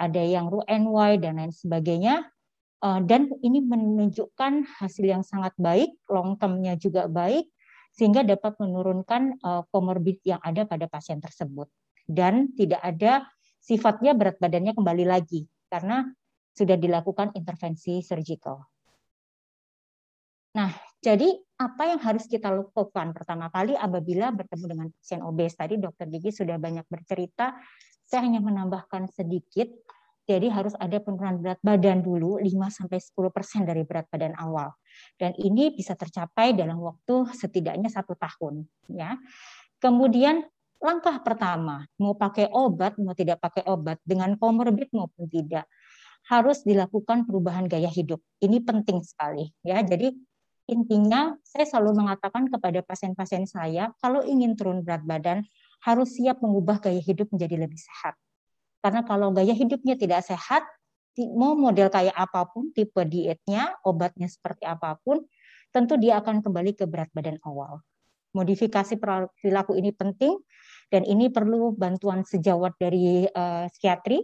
ada 0.00 0.24
yang 0.24 0.48
Roux-en-Y, 0.48 1.20
dan 1.20 1.36
lain 1.36 1.52
sebagainya. 1.52 2.24
Eh, 2.80 3.00
dan 3.04 3.28
ini 3.44 3.60
menunjukkan 3.60 4.80
hasil 4.80 5.04
yang 5.04 5.20
sangat 5.20 5.52
baik, 5.60 6.00
long 6.08 6.40
term-nya 6.40 6.80
juga 6.80 7.12
baik, 7.12 7.44
sehingga 7.92 8.24
dapat 8.24 8.56
menurunkan 8.56 9.40
komorbid 9.72 10.24
eh, 10.24 10.36
yang 10.36 10.40
ada 10.40 10.64
pada 10.64 10.88
pasien 10.88 11.20
tersebut 11.20 11.68
dan 12.06 12.54
tidak 12.54 12.80
ada 12.80 13.26
sifatnya 13.58 14.14
berat 14.14 14.38
badannya 14.38 14.72
kembali 14.78 15.04
lagi 15.04 15.50
karena 15.66 16.06
sudah 16.54 16.78
dilakukan 16.78 17.34
intervensi 17.34 18.00
surgical. 18.00 18.62
Nah, 20.56 20.72
jadi 21.06 21.30
apa 21.62 21.82
yang 21.86 22.02
harus 22.02 22.26
kita 22.26 22.50
lakukan 22.50 23.14
pertama 23.14 23.46
kali 23.54 23.78
apabila 23.78 24.34
bertemu 24.34 24.64
dengan 24.66 24.86
pasien 24.90 25.22
obes? 25.22 25.54
Tadi 25.54 25.78
Dokter 25.78 26.10
Gigi 26.10 26.34
sudah 26.34 26.58
banyak 26.58 26.82
bercerita, 26.90 27.54
saya 28.02 28.26
hanya 28.26 28.42
menambahkan 28.42 29.06
sedikit 29.14 29.70
jadi 30.26 30.50
harus 30.50 30.74
ada 30.82 30.98
penurunan 30.98 31.38
berat 31.38 31.62
badan 31.62 32.02
dulu 32.02 32.42
5 32.42 32.50
sampai 32.66 32.98
10% 32.98 33.62
dari 33.62 33.86
berat 33.86 34.10
badan 34.10 34.34
awal. 34.34 34.74
Dan 35.14 35.38
ini 35.38 35.70
bisa 35.70 35.94
tercapai 35.94 36.50
dalam 36.50 36.82
waktu 36.82 37.30
setidaknya 37.30 37.86
satu 37.86 38.18
tahun. 38.18 38.66
Ya. 38.90 39.14
Kemudian 39.78 40.42
langkah 40.82 41.22
pertama, 41.22 41.86
mau 42.02 42.18
pakai 42.18 42.50
obat, 42.50 42.98
mau 42.98 43.14
tidak 43.14 43.38
pakai 43.38 43.70
obat, 43.70 44.02
dengan 44.02 44.34
komorbid 44.34 44.90
maupun 44.90 45.30
tidak, 45.30 45.70
harus 46.26 46.66
dilakukan 46.66 47.22
perubahan 47.22 47.70
gaya 47.70 47.86
hidup. 47.86 48.18
Ini 48.42 48.66
penting 48.66 49.06
sekali. 49.06 49.46
ya. 49.62 49.78
Jadi 49.86 50.10
intinya 50.66 51.34
saya 51.46 51.64
selalu 51.66 52.04
mengatakan 52.04 52.50
kepada 52.50 52.82
pasien-pasien 52.82 53.46
saya, 53.46 53.94
kalau 54.02 54.22
ingin 54.22 54.58
turun 54.58 54.82
berat 54.82 55.06
badan, 55.06 55.46
harus 55.82 56.18
siap 56.18 56.42
mengubah 56.42 56.82
gaya 56.82 56.98
hidup 56.98 57.30
menjadi 57.30 57.66
lebih 57.66 57.78
sehat 57.78 58.18
karena 58.86 59.02
kalau 59.02 59.34
gaya 59.34 59.50
hidupnya 59.50 59.98
tidak 59.98 60.22
sehat, 60.22 60.62
mau 61.34 61.58
model 61.58 61.90
kayak 61.90 62.14
apa 62.14 62.46
pun, 62.46 62.70
tipe 62.70 63.02
dietnya, 63.02 63.74
obatnya 63.82 64.30
seperti 64.30 64.62
apa 64.62 64.94
pun, 65.02 65.26
tentu 65.74 65.98
dia 65.98 66.22
akan 66.22 66.38
kembali 66.38 66.78
ke 66.78 66.86
berat 66.86 67.10
badan 67.10 67.42
awal. 67.42 67.82
Modifikasi 68.30 68.94
perilaku 69.02 69.74
ini 69.74 69.90
penting 69.90 70.38
dan 70.94 71.02
ini 71.02 71.34
perlu 71.34 71.74
bantuan 71.74 72.22
sejawat 72.22 72.78
dari 72.78 73.26
uh, 73.26 73.66
psikiatri 73.74 74.22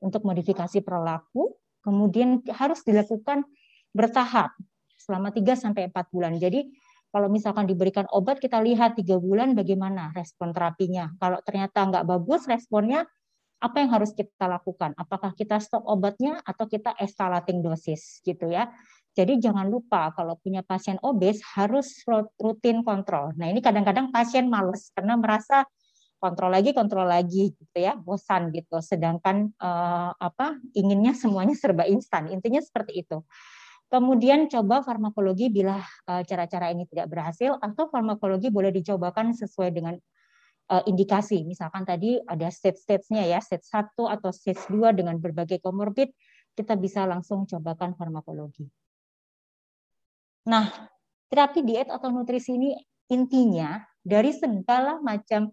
untuk 0.00 0.24
modifikasi 0.24 0.80
perilaku. 0.80 1.52
Kemudian 1.84 2.40
harus 2.48 2.80
dilakukan 2.88 3.44
bertahap 3.92 4.56
selama 5.08 5.32
3 5.32 5.56
sampai 5.56 5.88
4 5.88 6.12
bulan. 6.12 6.36
Jadi 6.36 6.68
kalau 7.08 7.32
misalkan 7.32 7.64
diberikan 7.64 8.04
obat 8.12 8.36
kita 8.36 8.60
lihat 8.60 9.00
tiga 9.00 9.16
bulan 9.16 9.56
bagaimana 9.56 10.12
respon 10.12 10.52
terapinya. 10.52 11.08
Kalau 11.16 11.40
ternyata 11.40 11.88
nggak 11.88 12.04
bagus 12.04 12.44
responnya, 12.44 13.08
apa 13.58 13.80
yang 13.80 13.90
harus 13.96 14.12
kita 14.12 14.44
lakukan? 14.44 14.92
Apakah 14.94 15.32
kita 15.32 15.56
stop 15.58 15.88
obatnya 15.88 16.38
atau 16.44 16.68
kita 16.68 16.92
escalating 17.00 17.64
dosis 17.64 18.20
gitu 18.20 18.52
ya. 18.52 18.68
Jadi 19.16 19.42
jangan 19.42 19.66
lupa 19.66 20.14
kalau 20.14 20.38
punya 20.38 20.62
pasien 20.62 20.94
obes 21.02 21.42
harus 21.58 22.06
rutin 22.38 22.86
kontrol. 22.86 23.34
Nah, 23.34 23.50
ini 23.50 23.58
kadang-kadang 23.58 24.14
pasien 24.14 24.46
males 24.46 24.94
karena 24.94 25.18
merasa 25.18 25.66
kontrol 26.22 26.54
lagi 26.54 26.70
kontrol 26.70 27.06
lagi 27.08 27.50
gitu 27.50 27.78
ya, 27.82 27.98
bosan 27.98 28.54
gitu. 28.54 28.78
Sedangkan 28.78 29.50
eh, 29.58 30.10
apa 30.14 30.60
inginnya 30.70 31.18
semuanya 31.18 31.58
serba 31.58 31.82
instan. 31.90 32.30
Intinya 32.30 32.62
seperti 32.62 33.02
itu. 33.02 33.18
Kemudian 33.88 34.52
coba 34.52 34.84
farmakologi 34.84 35.48
bila 35.48 35.80
eh, 35.80 36.22
cara-cara 36.28 36.68
ini 36.72 36.84
tidak 36.84 37.08
berhasil 37.08 37.56
atau 37.56 37.88
farmakologi 37.88 38.52
boleh 38.52 38.68
dicobakan 38.68 39.32
sesuai 39.32 39.70
dengan 39.72 39.96
uh, 40.68 40.82
indikasi. 40.84 41.42
Misalkan 41.44 41.82
tadi 41.88 42.20
ada 42.28 42.48
stage-stage-nya 42.52 43.24
ya, 43.24 43.38
stage 43.40 43.66
1 43.66 43.96
atau 43.96 44.30
stage 44.30 44.68
2 44.68 44.92
dengan 44.94 45.16
berbagai 45.16 45.58
komorbid, 45.64 46.12
kita 46.54 46.76
bisa 46.76 47.08
langsung 47.08 47.48
cobakan 47.48 47.96
farmakologi. 47.96 48.68
Nah, 50.48 50.68
terapi 51.28 51.60
diet 51.64 51.92
atau 51.92 52.08
nutrisi 52.08 52.56
ini 52.56 52.72
intinya 53.12 53.84
dari 54.00 54.32
segala 54.32 55.00
macam 55.00 55.52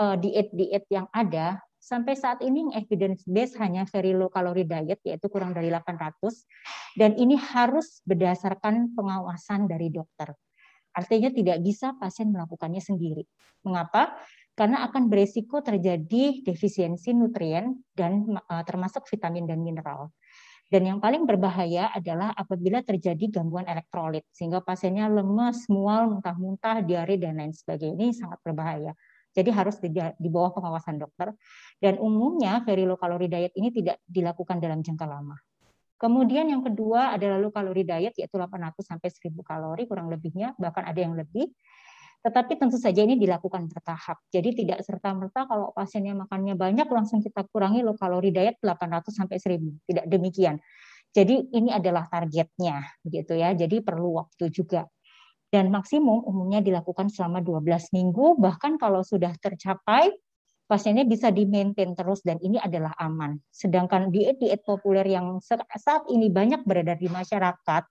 uh, 0.00 0.16
diet-diet 0.16 0.84
yang 0.92 1.08
ada, 1.12 1.60
sampai 1.84 2.16
saat 2.16 2.40
ini 2.40 2.72
evidence 2.72 3.28
base 3.28 3.60
hanya 3.60 3.84
very 3.84 4.16
low 4.16 4.32
calorie 4.32 4.64
diet 4.64 5.04
yaitu 5.04 5.28
kurang 5.28 5.52
dari 5.52 5.68
800 5.68 6.16
dan 6.96 7.12
ini 7.20 7.36
harus 7.36 8.00
berdasarkan 8.08 8.96
pengawasan 8.96 9.68
dari 9.68 9.92
dokter. 9.92 10.32
Artinya 10.96 11.28
tidak 11.28 11.60
bisa 11.60 11.92
pasien 12.00 12.32
melakukannya 12.32 12.80
sendiri. 12.80 13.28
Mengapa? 13.66 14.16
karena 14.54 14.86
akan 14.86 15.10
beresiko 15.10 15.60
terjadi 15.60 16.46
defisiensi 16.46 17.10
nutrien 17.10 17.74
dan 17.92 18.22
uh, 18.46 18.62
termasuk 18.62 19.02
vitamin 19.10 19.50
dan 19.50 19.60
mineral. 19.60 20.14
Dan 20.70 20.88
yang 20.88 20.98
paling 20.98 21.28
berbahaya 21.28 21.92
adalah 21.92 22.32
apabila 22.32 22.80
terjadi 22.80 23.30
gangguan 23.30 23.68
elektrolit 23.68 24.24
sehingga 24.32 24.64
pasiennya 24.64 25.06
lemes, 25.12 25.68
mual, 25.68 26.08
muntah-muntah, 26.08 26.82
diare 26.82 27.20
dan 27.20 27.36
lain 27.36 27.52
sebagainya. 27.52 27.94
Ini 27.94 28.14
sangat 28.16 28.40
berbahaya. 28.42 28.96
Jadi 29.34 29.50
harus 29.50 29.76
di, 29.82 29.90
di 29.92 30.28
bawah 30.30 30.54
pengawasan 30.54 31.02
dokter. 31.02 31.34
Dan 31.82 31.98
umumnya 31.98 32.62
very 32.62 32.86
low 32.86 32.94
calorie 32.94 33.26
diet 33.26 33.52
ini 33.58 33.74
tidak 33.74 33.98
dilakukan 34.06 34.62
dalam 34.62 34.80
jangka 34.80 35.04
lama. 35.04 35.34
Kemudian 35.98 36.46
yang 36.46 36.62
kedua 36.62 37.14
adalah 37.14 37.42
low 37.42 37.50
calorie 37.50 37.86
diet 37.86 38.14
yaitu 38.14 38.36
800 38.38 38.78
sampai 38.82 39.08
1000 39.10 39.34
kalori 39.42 39.82
kurang 39.90 40.06
lebihnya, 40.10 40.54
bahkan 40.58 40.86
ada 40.86 41.00
yang 41.02 41.18
lebih. 41.18 41.50
Tetapi 42.24 42.56
tentu 42.56 42.80
saja 42.80 43.04
ini 43.04 43.20
dilakukan 43.20 43.68
bertahap. 43.68 44.16
Jadi 44.32 44.64
tidak 44.64 44.80
serta-merta 44.80 45.44
kalau 45.44 45.76
pasiennya 45.76 46.16
makannya 46.16 46.56
banyak 46.56 46.88
langsung 46.88 47.20
kita 47.20 47.44
kurangi 47.52 47.84
low 47.84 47.98
kalori 48.00 48.32
diet 48.32 48.56
800 48.64 49.12
sampai 49.12 49.36
1000. 49.36 49.60
Tidak 49.84 50.04
demikian. 50.08 50.56
Jadi 51.14 51.52
ini 51.54 51.70
adalah 51.70 52.08
targetnya 52.08 52.80
begitu 53.04 53.36
ya. 53.36 53.52
Jadi 53.52 53.84
perlu 53.84 54.24
waktu 54.24 54.48
juga. 54.50 54.88
Dan 55.54 55.70
maksimum 55.70 56.26
umumnya 56.26 56.58
dilakukan 56.58 57.14
selama 57.14 57.38
12 57.38 57.94
minggu 57.94 58.34
bahkan 58.42 58.74
kalau 58.74 59.06
sudah 59.06 59.30
tercapai 59.38 60.10
pasiennya 60.66 61.06
bisa 61.06 61.30
di-maintain 61.30 61.94
terus 61.94 62.26
dan 62.26 62.42
ini 62.42 62.58
adalah 62.58 62.90
aman. 62.98 63.38
Sedangkan 63.54 64.10
diet-diet 64.10 64.66
populer 64.66 65.06
yang 65.06 65.38
saat 65.38 66.10
ini 66.10 66.26
banyak 66.26 66.66
beredar 66.66 66.98
di 66.98 67.06
masyarakat 67.06 67.86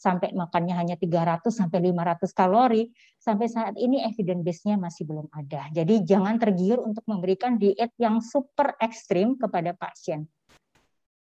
sampai 0.00 0.32
makannya 0.32 0.72
hanya 0.72 0.96
300 0.96 1.52
sampai 1.52 1.92
500 1.92 2.32
kalori, 2.32 2.88
sampai 3.20 3.46
saat 3.52 3.76
ini 3.76 4.00
evidence 4.00 4.40
base-nya 4.40 4.80
masih 4.80 5.04
belum 5.04 5.28
ada. 5.36 5.68
Jadi 5.68 6.08
jangan 6.08 6.40
tergiur 6.40 6.80
untuk 6.80 7.04
memberikan 7.04 7.60
diet 7.60 7.92
yang 8.00 8.24
super 8.24 8.72
ekstrim 8.80 9.36
kepada 9.36 9.76
pasien. 9.76 10.24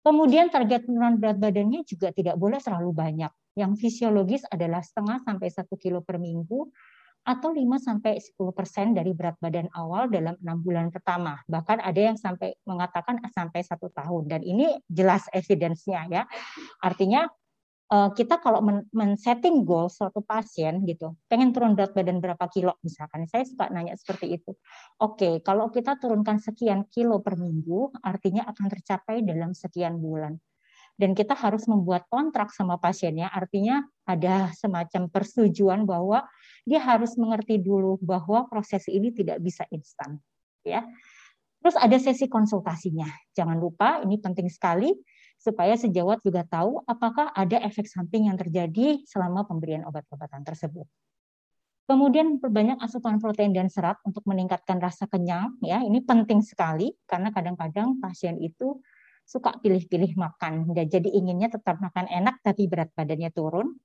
Kemudian 0.06 0.46
target 0.46 0.86
penurunan 0.86 1.18
berat 1.18 1.42
badannya 1.42 1.82
juga 1.82 2.14
tidak 2.14 2.38
boleh 2.38 2.62
terlalu 2.62 2.94
banyak. 2.94 3.32
Yang 3.52 3.72
fisiologis 3.84 4.42
adalah 4.48 4.80
setengah 4.80 5.20
sampai 5.24 5.48
satu 5.52 5.74
kilo 5.76 6.00
per 6.00 6.16
minggu 6.16 6.68
atau 7.22 7.54
5 7.54 7.78
sampai 7.78 8.18
10 8.18 8.50
persen 8.50 8.98
dari 8.98 9.14
berat 9.14 9.38
badan 9.38 9.70
awal 9.78 10.10
dalam 10.10 10.34
enam 10.42 10.58
bulan 10.58 10.90
pertama. 10.90 11.38
Bahkan 11.46 11.78
ada 11.78 12.00
yang 12.00 12.18
sampai 12.18 12.58
mengatakan 12.66 13.22
sampai 13.30 13.62
satu 13.62 13.92
tahun. 13.94 14.26
Dan 14.26 14.40
ini 14.42 14.74
jelas 14.90 15.30
evidence-nya 15.30 16.10
ya. 16.10 16.22
Artinya 16.82 17.30
Eh, 17.92 18.10
kita 18.16 18.40
kalau 18.40 18.64
men-setting 18.96 19.68
goal 19.68 19.92
suatu 19.92 20.24
pasien 20.24 20.80
gitu, 20.88 21.12
pengen 21.28 21.52
turun 21.52 21.76
berat 21.76 21.92
badan 21.92 22.24
berapa 22.24 22.40
kilo 22.48 22.72
misalkan, 22.80 23.28
saya 23.28 23.44
suka 23.44 23.68
nanya 23.68 23.92
seperti 24.00 24.32
itu. 24.32 24.56
Oke, 24.96 25.44
kalau 25.44 25.68
kita 25.68 26.00
turunkan 26.00 26.40
sekian 26.40 26.88
kilo 26.88 27.20
per 27.20 27.36
minggu, 27.36 27.92
artinya 28.00 28.48
akan 28.48 28.66
tercapai 28.72 29.20
dalam 29.20 29.52
sekian 29.52 30.00
bulan. 30.00 30.40
Dan 31.00 31.16
kita 31.16 31.32
harus 31.32 31.64
membuat 31.66 32.06
kontrak 32.12 32.52
sama 32.52 32.76
pasiennya 32.76 33.32
artinya 33.32 33.82
ada 34.04 34.52
semacam 34.52 35.08
persetujuan 35.08 35.88
bahwa 35.88 36.24
dia 36.68 36.78
harus 36.78 37.16
mengerti 37.16 37.58
dulu 37.58 37.98
bahwa 38.02 38.46
proses 38.46 38.86
ini 38.92 39.10
tidak 39.10 39.40
bisa 39.40 39.64
instan 39.72 40.20
ya 40.62 40.84
terus 41.62 41.78
ada 41.78 41.96
sesi 41.96 42.26
konsultasinya 42.28 43.08
jangan 43.32 43.56
lupa 43.56 44.02
ini 44.04 44.18
penting 44.20 44.50
sekali 44.50 44.92
supaya 45.42 45.74
sejawat 45.74 46.22
juga 46.22 46.46
tahu 46.46 46.86
apakah 46.86 47.34
ada 47.34 47.58
efek 47.66 47.90
samping 47.90 48.30
yang 48.30 48.38
terjadi 48.38 49.02
selama 49.02 49.42
pemberian 49.42 49.82
obat-obatan 49.82 50.46
tersebut. 50.46 50.86
Kemudian 51.82 52.38
perbanyak 52.38 52.78
asupan 52.78 53.18
protein 53.18 53.50
dan 53.50 53.66
serat 53.66 53.98
untuk 54.06 54.22
meningkatkan 54.22 54.78
rasa 54.78 55.10
kenyang 55.10 55.58
ya. 55.58 55.82
Ini 55.82 56.06
penting 56.06 56.38
sekali 56.46 56.94
karena 57.10 57.34
kadang-kadang 57.34 57.98
pasien 57.98 58.38
itu 58.38 58.78
suka 59.24 59.56
pilih-pilih 59.58 60.18
makan 60.18 60.74
dan 60.76 60.86
jadi 60.90 61.08
inginnya 61.08 61.48
tetap 61.52 61.78
makan 61.80 62.10
enak 62.10 62.42
tapi 62.44 62.68
berat 62.68 62.92
badannya 62.92 63.30
turun. 63.32 63.78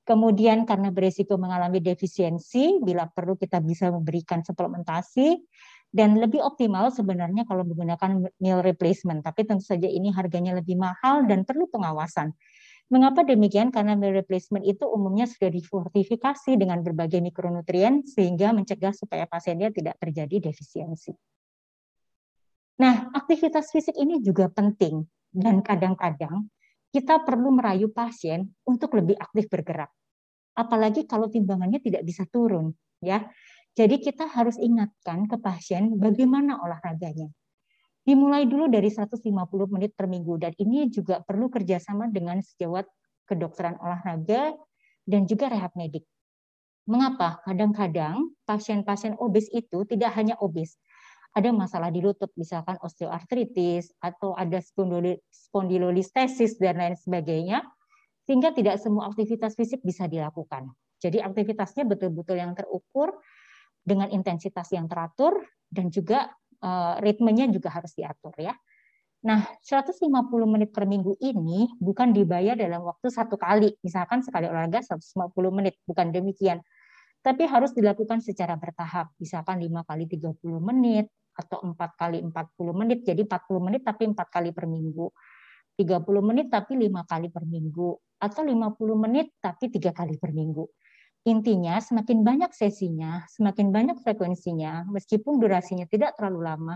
Kemudian 0.00 0.64
karena 0.64 0.88
beresiko 0.90 1.36
mengalami 1.36 1.78
defisiensi, 1.78 2.80
bila 2.80 3.06
perlu 3.06 3.36
kita 3.36 3.60
bisa 3.60 3.92
memberikan 3.92 4.40
suplementasi 4.40 5.38
dan 5.92 6.16
lebih 6.18 6.40
optimal 6.40 6.88
sebenarnya 6.90 7.44
kalau 7.46 7.62
menggunakan 7.62 8.26
meal 8.40 8.64
replacement. 8.64 9.22
Tapi 9.22 9.46
tentu 9.46 9.66
saja 9.66 9.86
ini 9.86 10.10
harganya 10.10 10.56
lebih 10.56 10.80
mahal 10.80 11.28
dan 11.28 11.44
perlu 11.44 11.68
pengawasan. 11.68 12.32
Mengapa 12.90 13.22
demikian? 13.22 13.70
Karena 13.70 13.94
meal 13.94 14.18
replacement 14.18 14.66
itu 14.66 14.82
umumnya 14.82 15.30
sudah 15.30 15.46
difortifikasi 15.46 16.58
dengan 16.58 16.82
berbagai 16.82 17.22
mikronutrien 17.22 18.02
sehingga 18.02 18.50
mencegah 18.50 18.90
supaya 18.90 19.30
pasiennya 19.30 19.70
tidak 19.70 19.94
terjadi 20.02 20.50
defisiensi. 20.50 21.14
Nah, 22.80 23.12
aktivitas 23.12 23.68
fisik 23.68 23.92
ini 24.00 24.24
juga 24.24 24.48
penting 24.48 25.04
dan 25.36 25.60
kadang-kadang 25.60 26.48
kita 26.88 27.20
perlu 27.28 27.52
merayu 27.52 27.92
pasien 27.92 28.48
untuk 28.64 28.96
lebih 28.96 29.20
aktif 29.20 29.52
bergerak. 29.52 29.92
Apalagi 30.56 31.04
kalau 31.04 31.28
timbangannya 31.28 31.78
tidak 31.84 32.08
bisa 32.08 32.24
turun, 32.24 32.72
ya. 33.04 33.28
Jadi 33.76 34.02
kita 34.02 34.26
harus 34.26 34.56
ingatkan 34.58 35.28
ke 35.28 35.36
pasien 35.38 35.94
bagaimana 36.00 36.58
olahraganya. 36.58 37.30
Dimulai 38.02 38.48
dulu 38.48 38.66
dari 38.66 38.88
150 38.88 39.22
menit 39.70 39.92
per 39.94 40.08
minggu 40.08 40.40
dan 40.40 40.56
ini 40.56 40.88
juga 40.88 41.20
perlu 41.20 41.52
kerjasama 41.52 42.08
dengan 42.08 42.40
sejawat 42.40 42.88
kedokteran 43.28 43.76
olahraga 43.78 44.56
dan 45.04 45.28
juga 45.28 45.52
rehab 45.52 45.70
medik. 45.76 46.02
Mengapa? 46.90 47.44
Kadang-kadang 47.46 48.34
pasien-pasien 48.48 49.14
obes 49.20 49.46
itu 49.54 49.86
tidak 49.86 50.10
hanya 50.18 50.34
obes, 50.42 50.74
ada 51.30 51.50
masalah 51.54 51.94
di 51.94 52.02
lutut, 52.02 52.30
misalkan 52.34 52.74
osteoartritis 52.82 53.94
atau 54.02 54.34
ada 54.34 54.58
spondylolistesis 55.30 56.58
dan 56.58 56.82
lain 56.82 56.96
sebagainya, 56.98 57.62
sehingga 58.26 58.50
tidak 58.50 58.82
semua 58.82 59.06
aktivitas 59.10 59.54
fisik 59.54 59.78
bisa 59.86 60.10
dilakukan. 60.10 60.70
Jadi 61.00 61.22
aktivitasnya 61.22 61.86
betul-betul 61.86 62.36
yang 62.36 62.52
terukur 62.52 63.14
dengan 63.80 64.10
intensitas 64.12 64.68
yang 64.74 64.90
teratur 64.90 65.40
dan 65.70 65.88
juga 65.88 66.28
uh, 66.60 67.00
ritmenya 67.00 67.48
juga 67.48 67.72
harus 67.72 67.94
diatur 67.96 68.34
ya. 68.36 68.52
Nah, 69.20 69.44
150 69.60 70.00
menit 70.48 70.72
per 70.72 70.88
minggu 70.88 71.12
ini 71.20 71.68
bukan 71.76 72.16
dibayar 72.16 72.56
dalam 72.56 72.80
waktu 72.88 73.12
satu 73.12 73.36
kali. 73.36 73.76
Misalkan 73.84 74.24
sekali 74.24 74.48
olahraga 74.48 74.80
150 74.80 75.28
menit, 75.52 75.76
bukan 75.84 76.08
demikian. 76.08 76.64
Tapi 77.20 77.44
harus 77.44 77.76
dilakukan 77.76 78.24
secara 78.24 78.56
bertahap. 78.56 79.12
Misalkan 79.20 79.60
5 79.60 79.84
kali 79.84 80.04
30 80.08 80.40
menit, 80.64 81.12
atau 81.40 81.64
4 81.64 81.76
kali 81.96 82.18
40 82.20 82.76
menit. 82.76 82.98
Jadi 83.08 83.24
40 83.24 83.64
menit 83.64 83.82
tapi 83.82 84.04
4 84.06 84.28
kali 84.28 84.50
per 84.52 84.68
minggu. 84.68 85.08
30 85.80 86.20
menit 86.20 86.46
tapi 86.52 86.76
5 86.76 87.08
kali 87.08 87.28
per 87.32 87.44
minggu. 87.48 87.90
Atau 88.20 88.44
50 88.44 88.96
menit 89.00 89.32
tapi 89.40 89.72
3 89.72 89.96
kali 89.96 90.20
per 90.20 90.36
minggu. 90.36 90.68
Intinya 91.28 91.76
semakin 91.80 92.24
banyak 92.24 92.52
sesinya 92.56 93.28
semakin 93.28 93.68
banyak 93.68 94.00
frekuensinya 94.00 94.88
meskipun 94.88 95.36
durasinya 95.36 95.84
tidak 95.84 96.16
terlalu 96.16 96.40
lama 96.48 96.74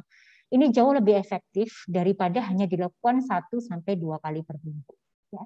ini 0.53 0.69
jauh 0.69 0.93
lebih 0.93 1.17
efektif 1.17 1.89
daripada 1.89 2.45
hanya 2.45 2.69
dilakukan 2.69 3.25
1 3.25 3.59
sampai 3.59 3.97
2 3.97 4.21
kali 4.21 4.45
per 4.45 4.61
minggu. 4.61 4.95
Ya. 5.33 5.43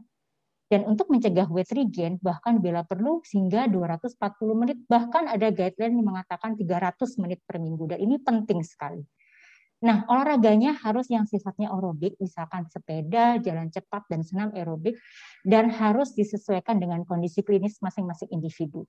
Dan 0.68 0.84
untuk 0.84 1.08
mencegah 1.08 1.48
weight 1.48 1.72
regain, 1.72 2.20
bahkan 2.20 2.60
bila 2.60 2.84
perlu 2.84 3.24
hingga 3.24 3.72
240 3.72 4.20
menit, 4.52 4.78
bahkan 4.84 5.24
ada 5.24 5.48
guideline 5.48 5.96
yang 5.96 6.08
mengatakan 6.12 6.52
300 6.60 7.16
menit 7.24 7.40
per 7.48 7.56
minggu. 7.56 7.88
Dan 7.88 7.98
ini 8.04 8.20
penting 8.20 8.60
sekali. 8.60 9.00
Nah, 9.78 10.02
olahraganya 10.10 10.74
harus 10.82 11.06
yang 11.06 11.22
sifatnya 11.22 11.70
aerobik, 11.70 12.18
misalkan 12.18 12.66
sepeda, 12.66 13.38
jalan 13.38 13.70
cepat, 13.70 14.10
dan 14.10 14.26
senam 14.26 14.50
aerobik, 14.50 14.98
dan 15.46 15.70
harus 15.70 16.12
disesuaikan 16.18 16.82
dengan 16.82 17.06
kondisi 17.06 17.46
klinis 17.46 17.78
masing-masing 17.78 18.26
individu. 18.34 18.84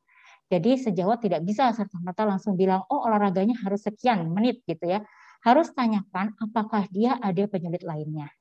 Jadi 0.49 0.81
sejawat 0.81 1.21
tidak 1.21 1.45
bisa 1.45 1.69
serta-merta 1.77 2.25
langsung 2.25 2.57
bilang, 2.57 2.81
oh 2.89 3.05
olahraganya 3.05 3.53
harus 3.61 3.85
sekian 3.85 4.33
menit 4.33 4.65
gitu 4.65 4.81
ya. 4.97 5.05
Harus 5.45 5.69
tanyakan 5.77 6.33
apakah 6.41 6.89
dia 6.89 7.15
ada 7.21 7.45
penyulit 7.45 7.85
lainnya. 7.85 8.33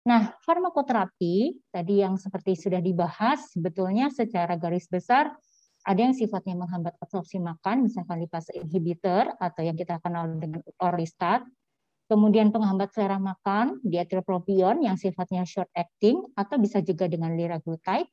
Nah, 0.00 0.32
farmakoterapi 0.40 1.60
tadi 1.68 2.00
yang 2.00 2.16
seperti 2.16 2.56
sudah 2.56 2.80
dibahas, 2.80 3.52
sebetulnya 3.52 4.08
secara 4.08 4.56
garis 4.56 4.88
besar 4.88 5.28
ada 5.84 6.00
yang 6.00 6.12
sifatnya 6.12 6.56
menghambat 6.56 6.96
absorpsi 7.00 7.40
makan, 7.40 7.88
misalkan 7.88 8.20
lipase 8.20 8.52
inhibitor 8.56 9.32
atau 9.40 9.60
yang 9.64 9.76
kita 9.76 9.96
kenal 10.00 10.28
dengan 10.36 10.60
orlistat. 10.80 11.44
Kemudian 12.10 12.50
penghambat 12.50 12.90
selera 12.90 13.22
makan, 13.22 13.78
diethylpropion 13.86 14.82
yang 14.82 14.98
sifatnya 14.98 15.46
short 15.46 15.70
acting 15.72 16.20
atau 16.34 16.58
bisa 16.58 16.82
juga 16.82 17.06
dengan 17.06 17.32
liraglutide. 17.38 18.10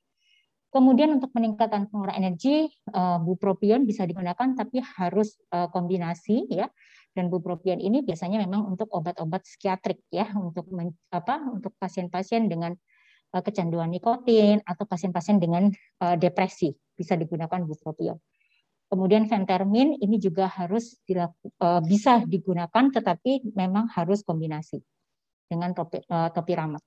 Kemudian 0.68 1.16
untuk 1.16 1.32
peningkatan 1.32 1.88
pengeluaran 1.88 2.20
energi, 2.20 2.68
eh, 2.68 3.18
bupropion 3.24 3.88
bisa 3.88 4.04
digunakan 4.04 4.52
tapi 4.52 4.84
harus 4.84 5.40
eh, 5.56 5.68
kombinasi 5.72 6.52
ya 6.52 6.68
dan 7.16 7.32
bupropion 7.32 7.80
ini 7.82 8.04
biasanya 8.04 8.44
memang 8.44 8.68
untuk 8.76 8.92
obat-obat 8.94 9.42
psikiatrik 9.48 10.06
ya 10.14 10.30
untuk 10.38 10.70
men, 10.70 10.94
apa 11.10 11.42
untuk 11.50 11.74
pasien-pasien 11.82 12.46
dengan 12.46 12.78
uh, 13.34 13.42
kecanduan 13.42 13.90
nikotin 13.90 14.62
atau 14.62 14.86
pasien-pasien 14.86 15.42
dengan 15.42 15.74
depresi 16.22 16.78
bisa 16.94 17.18
digunakan 17.18 17.58
bupropion. 17.66 18.22
Kemudian 18.86 19.26
fentermin 19.26 19.98
ini 19.98 20.22
juga 20.22 20.46
harus 20.46 21.02
dilaku, 21.10 21.50
bisa 21.90 22.22
digunakan 22.22 22.86
tetapi 22.94 23.50
memang 23.58 23.90
harus 23.98 24.22
kombinasi 24.22 24.78
dengan 25.50 25.74
topi, 25.74 26.06
topiramat. 26.08 26.86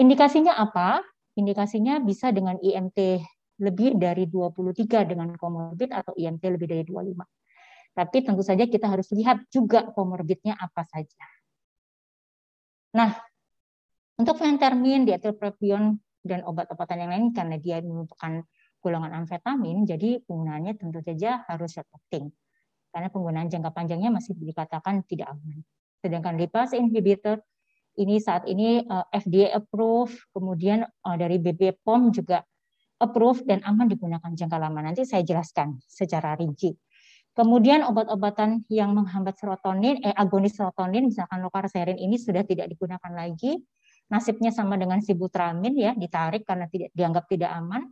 Indikasinya 0.00 0.56
apa? 0.56 1.04
Indikasinya 1.38 2.00
bisa 2.04 2.28
dengan 2.28 2.60
IMT 2.60 3.22
lebih 3.62 3.96
dari 3.96 4.28
23 4.28 5.08
dengan 5.08 5.32
komorbid 5.38 5.92
atau 5.92 6.12
IMT 6.16 6.42
lebih 6.58 6.68
dari 6.68 6.84
25. 6.84 7.24
Tapi 7.92 8.16
tentu 8.24 8.40
saja 8.40 8.64
kita 8.64 8.88
harus 8.88 9.08
lihat 9.12 9.44
juga 9.52 9.92
komorbidnya 9.92 10.56
apa 10.56 10.84
saja. 10.88 11.24
Nah, 12.96 13.16
untuk 14.20 14.36
fentermin, 14.36 15.08
diethylpropion, 15.08 15.96
dan 16.22 16.46
obat-obatan 16.46 17.02
yang 17.02 17.10
lain 17.10 17.26
karena 17.34 17.56
dia 17.58 17.82
merupakan 17.82 18.46
golongan 18.78 19.12
amfetamin, 19.22 19.82
jadi 19.86 20.22
penggunaannya 20.22 20.74
tentu 20.78 21.02
saja 21.02 21.42
harus 21.50 21.74
short. 21.74 21.90
Karena 22.92 23.08
penggunaan 23.08 23.48
jangka 23.50 23.70
panjangnya 23.72 24.10
masih 24.12 24.36
dikatakan 24.38 25.02
tidak 25.08 25.32
aman. 25.32 25.64
Sedangkan 26.02 26.34
lipase 26.36 26.78
inhibitor 26.78 27.40
ini 27.98 28.16
saat 28.22 28.48
ini 28.48 28.84
eh, 28.84 29.06
FDA 29.12 29.52
approve, 29.56 30.12
kemudian 30.32 30.84
eh, 30.86 31.16
dari 31.18 31.36
BPOM 31.36 32.12
juga 32.14 32.40
approve 33.02 33.42
dan 33.44 33.60
aman 33.66 33.90
digunakan 33.90 34.30
jangka 34.30 34.56
lama. 34.56 34.80
Nanti 34.80 35.02
saya 35.02 35.26
jelaskan 35.26 35.82
secara 35.84 36.38
rinci. 36.38 36.72
Kemudian 37.32 37.80
obat-obatan 37.88 38.68
yang 38.68 38.92
menghambat 38.92 39.40
serotonin, 39.40 40.04
eh, 40.04 40.12
agonis 40.12 40.52
serotonin, 40.52 41.08
misalkan 41.08 41.40
lokarserin 41.40 41.96
ini 41.96 42.20
sudah 42.20 42.44
tidak 42.44 42.68
digunakan 42.68 43.12
lagi. 43.12 43.56
Nasibnya 44.12 44.52
sama 44.52 44.76
dengan 44.76 45.00
sibutramin 45.00 45.72
ya, 45.72 45.92
ditarik 45.96 46.44
karena 46.44 46.68
tidak 46.68 46.92
dianggap 46.92 47.24
tidak 47.32 47.50
aman. 47.56 47.88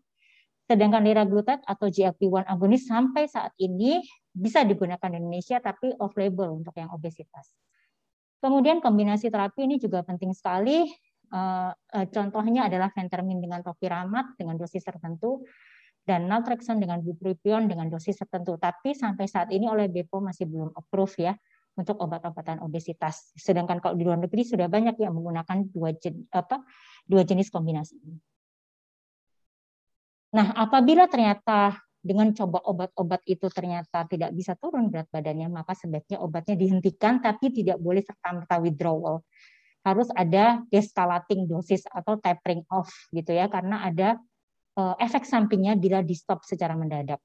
Sedangkan 0.69 1.03
liraglutide 1.03 1.65
atau 1.67 1.89
GLP-1 1.89 2.47
agonis 2.47 2.85
sampai 2.87 3.27
saat 3.27 3.57
ini 3.59 4.05
bisa 4.31 4.63
digunakan 4.63 5.09
di 5.11 5.17
Indonesia 5.19 5.59
tapi 5.59 5.91
off 5.99 6.15
label 6.15 6.63
untuk 6.63 6.77
yang 6.79 6.93
obesitas. 6.95 7.51
Kemudian 8.40 8.81
kombinasi 8.81 9.29
terapi 9.29 9.68
ini 9.68 9.76
juga 9.76 10.00
penting 10.00 10.33
sekali. 10.33 10.88
Eh, 11.31 11.72
eh, 11.72 12.07
contohnya 12.11 12.66
adalah 12.66 12.90
fentermin 12.90 13.38
dengan 13.38 13.62
topiramat 13.62 14.35
dengan 14.35 14.59
dosis 14.59 14.83
tertentu 14.83 15.46
dan 16.03 16.26
naltrexone 16.26 16.83
dengan 16.83 16.98
bupropion 17.05 17.70
dengan 17.70 17.87
dosis 17.87 18.18
tertentu. 18.18 18.57
Tapi 18.57 18.96
sampai 18.96 19.29
saat 19.31 19.53
ini 19.55 19.68
oleh 19.70 19.87
BPOM 19.87 20.33
masih 20.33 20.48
belum 20.48 20.74
approve 20.74 21.31
ya 21.31 21.35
untuk 21.79 22.00
obat-obatan 22.03 22.59
obesitas. 22.66 23.31
Sedangkan 23.38 23.79
kalau 23.79 23.94
di 23.94 24.03
luar 24.03 24.18
negeri 24.18 24.42
sudah 24.42 24.66
banyak 24.66 24.98
yang 24.98 25.14
menggunakan 25.14 25.70
dua 25.70 25.94
jenis, 25.94 26.26
apa, 26.35 26.64
dua 27.07 27.22
jenis 27.22 27.53
kombinasi 27.53 27.94
ini. 28.00 28.18
Nah, 30.31 30.55
apabila 30.55 31.11
ternyata 31.11 31.79
dengan 32.01 32.33
coba 32.33 32.65
obat-obat 32.65 33.21
itu 33.29 33.47
ternyata 33.53 34.09
tidak 34.09 34.33
bisa 34.33 34.57
turun 34.57 34.89
berat 34.89 35.07
badannya, 35.13 35.53
maka 35.53 35.77
sebaiknya 35.77 36.17
obatnya 36.21 36.57
dihentikan 36.57 37.21
tapi 37.21 37.53
tidak 37.53 37.77
boleh 37.77 38.01
serta-merta 38.01 38.57
withdrawal. 38.61 39.23
harus 39.81 40.13
ada 40.13 40.61
descalating 40.69 41.49
dosis 41.49 41.89
atau 41.89 42.21
tapering 42.21 42.61
off 42.69 42.93
gitu 43.17 43.33
ya 43.33 43.49
karena 43.49 43.81
ada 43.81 44.21
uh, 44.77 44.93
efek 45.01 45.25
sampingnya 45.25 45.73
bila 45.73 46.05
di 46.05 46.13
stop 46.13 46.45
secara 46.45 46.77
mendadak. 46.77 47.17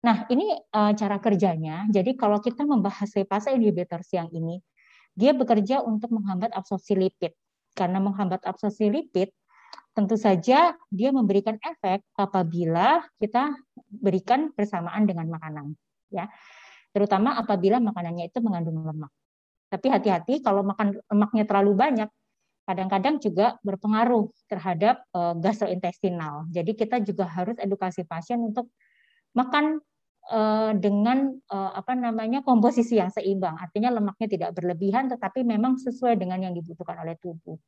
Nah, 0.00 0.24
ini 0.32 0.56
uh, 0.72 0.96
cara 0.96 1.20
kerjanya. 1.20 1.84
Jadi 1.92 2.16
kalau 2.16 2.40
kita 2.40 2.64
membahas 2.64 3.12
lipase 3.12 3.52
inhibitor 3.52 4.00
siang 4.00 4.32
ini, 4.32 4.64
dia 5.12 5.36
bekerja 5.36 5.84
untuk 5.84 6.08
menghambat 6.16 6.56
absorpsi 6.56 6.96
lipid. 6.96 7.36
Karena 7.76 8.00
menghambat 8.00 8.40
absorpsi 8.48 8.88
lipid, 8.88 9.28
tentu 9.90 10.14
saja 10.14 10.74
dia 10.88 11.10
memberikan 11.10 11.58
efek 11.58 12.06
apabila 12.14 13.02
kita 13.18 13.54
berikan 13.90 14.54
bersamaan 14.54 15.04
dengan 15.06 15.26
makanan 15.28 15.74
ya. 16.14 16.30
Terutama 16.90 17.38
apabila 17.38 17.78
makanannya 17.78 18.30
itu 18.30 18.38
mengandung 18.42 18.82
lemak. 18.82 19.10
Tapi 19.70 19.86
hati-hati 19.86 20.42
kalau 20.42 20.66
makan 20.66 20.98
lemaknya 21.06 21.46
terlalu 21.46 21.72
banyak 21.78 22.10
kadang-kadang 22.66 23.18
juga 23.18 23.58
berpengaruh 23.66 24.30
terhadap 24.50 25.02
uh, 25.14 25.34
gastrointestinal. 25.38 26.46
Jadi 26.50 26.74
kita 26.74 27.02
juga 27.02 27.26
harus 27.26 27.58
edukasi 27.58 28.06
pasien 28.06 28.42
untuk 28.42 28.70
makan 29.34 29.78
uh, 30.30 30.74
dengan 30.74 31.34
uh, 31.50 31.70
apa 31.74 31.94
namanya 31.94 32.42
komposisi 32.42 32.98
yang 32.98 33.10
seimbang. 33.10 33.58
Artinya 33.58 33.94
lemaknya 33.94 34.26
tidak 34.26 34.50
berlebihan 34.54 35.10
tetapi 35.10 35.46
memang 35.46 35.78
sesuai 35.78 36.18
dengan 36.18 36.50
yang 36.50 36.54
dibutuhkan 36.54 36.98
oleh 36.98 37.18
tubuh 37.18 37.58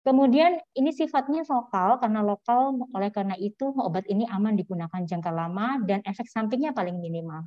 Kemudian 0.00 0.56
ini 0.72 0.96
sifatnya 0.96 1.44
lokal 1.44 2.00
karena 2.00 2.24
lokal 2.24 2.88
oleh 2.96 3.12
karena 3.12 3.36
itu 3.36 3.68
obat 3.76 4.08
ini 4.08 4.24
aman 4.24 4.56
digunakan 4.56 5.04
jangka 5.04 5.28
lama 5.28 5.76
dan 5.84 6.00
efek 6.08 6.24
sampingnya 6.24 6.72
paling 6.72 6.96
minimal. 6.96 7.44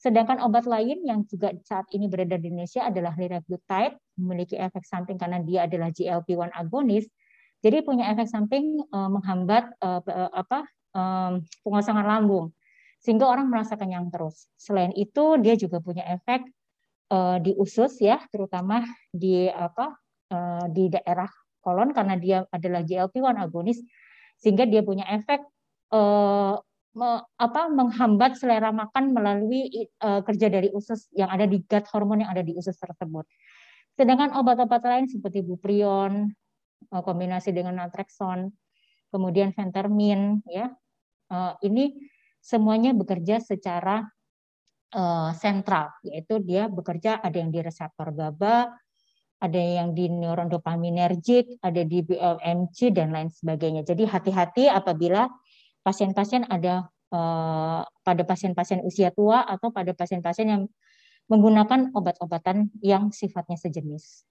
Sedangkan 0.00 0.40
obat 0.40 0.64
lain 0.64 1.04
yang 1.04 1.28
juga 1.28 1.52
saat 1.62 1.84
ini 1.92 2.08
beredar 2.08 2.40
di 2.40 2.48
Indonesia 2.48 2.88
adalah 2.88 3.12
liraglutide, 3.14 4.00
memiliki 4.16 4.56
efek 4.56 4.88
samping 4.88 5.20
karena 5.20 5.44
dia 5.44 5.68
adalah 5.68 5.92
GLP-1 5.92 6.50
agonis. 6.56 7.06
Jadi 7.62 7.84
punya 7.86 8.10
efek 8.10 8.26
samping 8.26 8.82
uh, 8.90 9.06
menghambat 9.12 9.76
uh, 9.84 10.02
apa 10.32 10.66
um, 10.96 11.44
pengosongan 11.62 12.08
lambung 12.08 12.50
sehingga 13.02 13.26
orang 13.28 13.52
merasa 13.52 13.76
kenyang 13.76 14.08
terus. 14.08 14.48
Selain 14.56 14.90
itu 14.94 15.36
dia 15.38 15.54
juga 15.60 15.78
punya 15.78 16.02
efek 16.08 16.46
uh, 17.12 17.36
di 17.38 17.52
usus 17.54 17.98
ya, 18.00 18.22
terutama 18.30 18.82
di 19.12 19.46
apa 19.50 19.94
uh, 20.32 20.66
di 20.66 20.90
daerah 20.90 21.28
kolon 21.62 21.94
karena 21.94 22.18
dia 22.18 22.38
adalah 22.50 22.82
GLP-1 22.82 23.38
agonis 23.38 23.78
sehingga 24.36 24.66
dia 24.66 24.82
punya 24.82 25.06
efek 25.06 25.40
eh, 25.94 26.54
me, 26.98 27.10
apa 27.38 27.62
menghambat 27.70 28.36
selera 28.36 28.74
makan 28.74 29.14
melalui 29.14 29.70
eh, 29.86 30.20
kerja 30.26 30.50
dari 30.50 30.68
usus 30.74 31.08
yang 31.14 31.30
ada 31.30 31.46
di 31.46 31.62
gut 31.62 31.86
hormon 31.94 32.26
yang 32.26 32.30
ada 32.34 32.42
di 32.42 32.52
usus 32.52 32.74
tersebut. 32.74 33.24
Sedangkan 33.94 34.34
obat-obat 34.34 34.82
lain 34.82 35.06
seperti 35.06 35.46
buprion 35.46 36.28
eh, 36.90 37.02
kombinasi 37.02 37.54
dengan 37.54 37.78
naltrexone, 37.78 38.50
kemudian 39.14 39.54
fentermin 39.54 40.42
ya. 40.50 40.68
Eh, 41.30 41.54
ini 41.70 41.94
semuanya 42.42 42.90
bekerja 42.90 43.38
secara 43.38 44.02
uh, 44.92 45.30
sentral, 45.36 45.94
yaitu 46.04 46.42
dia 46.42 46.68
bekerja 46.68 47.22
ada 47.22 47.36
yang 47.38 47.54
di 47.54 47.62
reseptor 47.62 48.12
GABA, 48.12 48.81
ada 49.42 49.58
yang 49.58 49.90
di 49.90 50.06
neuron 50.06 50.46
dopaminergic, 50.46 51.58
ada 51.58 51.82
di 51.82 52.06
BMC 52.06 52.94
dan 52.94 53.10
lain 53.10 53.26
sebagainya. 53.26 53.82
Jadi 53.82 54.06
hati-hati 54.06 54.70
apabila 54.70 55.26
pasien-pasien 55.82 56.46
ada 56.46 56.86
eh, 57.10 57.82
pada 57.82 58.22
pasien-pasien 58.22 58.86
usia 58.86 59.10
tua 59.10 59.42
atau 59.42 59.74
pada 59.74 59.90
pasien-pasien 59.90 60.46
yang 60.46 60.62
menggunakan 61.26 61.90
obat-obatan 61.90 62.70
yang 62.78 63.10
sifatnya 63.10 63.58
sejenis. 63.58 64.22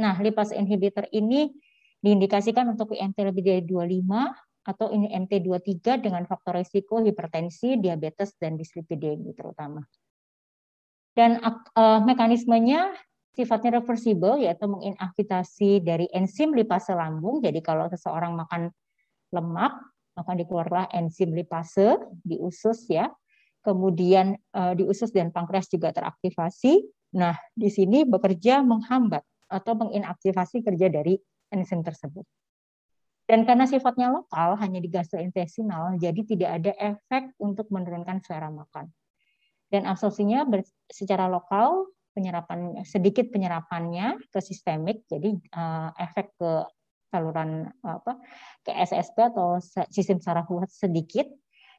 Nah, 0.00 0.16
lipase 0.18 0.56
inhibitor 0.58 1.06
ini 1.12 1.52
diindikasikan 2.00 2.66
untuk 2.72 2.96
IMT 2.96 3.30
lebih 3.30 3.44
dari 3.44 3.62
25 3.62 4.64
atau 4.64 4.88
ini 4.88 5.12
MT23 5.12 6.00
dengan 6.00 6.24
faktor 6.24 6.56
risiko 6.56 6.98
hipertensi, 7.04 7.76
diabetes, 7.76 8.32
dan 8.40 8.56
dislipidemi 8.56 9.36
terutama. 9.36 9.84
Dan 11.14 11.38
uh, 11.38 12.02
mekanismenya 12.02 12.90
sifatnya 13.34 13.78
reversible 13.82 14.38
yaitu 14.42 14.66
menginaktivasi 14.66 15.82
dari 15.82 16.10
enzim 16.10 16.50
lipase 16.50 16.90
lambung. 16.90 17.38
Jadi 17.38 17.62
kalau 17.62 17.86
seseorang 17.86 18.34
makan 18.34 18.70
lemak, 19.30 19.74
maka 20.18 20.30
dikeluarlah 20.34 20.90
enzim 20.90 21.30
lipase 21.30 21.98
di 22.22 22.38
usus 22.38 22.90
ya. 22.90 23.10
Kemudian 23.62 24.34
uh, 24.54 24.74
di 24.74 24.82
usus 24.84 25.14
dan 25.14 25.30
pankreas 25.30 25.70
juga 25.70 25.94
teraktivasi. 25.94 26.82
Nah, 27.14 27.38
di 27.54 27.70
sini 27.70 28.02
bekerja 28.02 28.60
menghambat 28.66 29.22
atau 29.46 29.72
menginaktivasi 29.78 30.66
kerja 30.66 30.90
dari 30.90 31.14
enzim 31.54 31.80
tersebut. 31.86 32.26
Dan 33.24 33.48
karena 33.48 33.64
sifatnya 33.64 34.12
lokal, 34.12 34.58
hanya 34.60 34.82
di 34.84 34.90
gastrointestinal, 34.92 35.96
jadi 35.96 36.20
tidak 36.28 36.50
ada 36.60 36.72
efek 36.76 37.32
untuk 37.40 37.72
menurunkan 37.72 38.20
selera 38.20 38.52
makan 38.52 38.92
dan 39.74 39.90
absorpsinya 39.90 40.46
secara 40.86 41.26
lokal 41.26 41.90
penyerapan 42.14 42.86
sedikit 42.86 43.26
penyerapannya 43.34 44.22
ke 44.30 44.38
sistemik 44.38 45.02
jadi 45.10 45.34
uh, 45.50 45.90
efek 45.98 46.30
ke 46.38 46.62
saluran 47.10 47.74
apa 47.82 48.22
ke 48.62 48.70
SSP 48.70 49.34
atau 49.34 49.58
sistem 49.90 50.22
saraf 50.22 50.46
sedikit. 50.70 51.26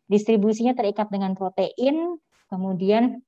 Distribusinya 0.05 0.75
terikat 0.75 1.08
dengan 1.10 1.34
protein 1.34 2.19
kemudian 2.51 3.23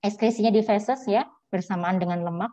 ekskresinya 0.00 0.50
di 0.50 0.64
feses 0.64 1.04
ya 1.04 1.28
bersamaan 1.52 2.00
dengan 2.00 2.24
lemak. 2.24 2.52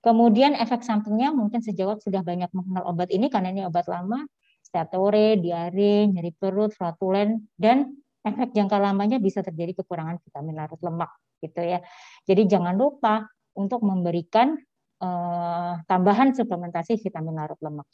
Kemudian 0.00 0.56
efek 0.56 0.80
sampingnya 0.80 1.34
mungkin 1.34 1.60
sejauh 1.60 2.00
sudah 2.00 2.24
banyak 2.24 2.48
mengenal 2.56 2.88
obat 2.88 3.12
ini 3.12 3.28
karena 3.28 3.52
ini 3.52 3.62
obat 3.68 3.84
lama 3.84 4.24
steatore, 4.64 5.36
diare, 5.36 6.08
nyeri 6.08 6.32
perut, 6.32 6.72
flatulen 6.72 7.50
dan 7.58 7.90
efek 8.20 8.52
jangka 8.52 8.76
lamanya 8.76 9.16
bisa 9.16 9.40
terjadi 9.40 9.80
kekurangan 9.80 10.20
vitamin 10.20 10.54
larut 10.56 10.80
lemak 10.80 11.10
gitu 11.40 11.60
ya. 11.64 11.80
Jadi 12.28 12.42
jangan 12.46 12.76
lupa 12.76 13.24
untuk 13.56 13.80
memberikan 13.80 14.56
uh, 15.00 15.80
tambahan 15.88 16.36
suplementasi 16.36 17.00
vitamin 17.00 17.34
larut 17.36 17.60
lemak. 17.64 17.88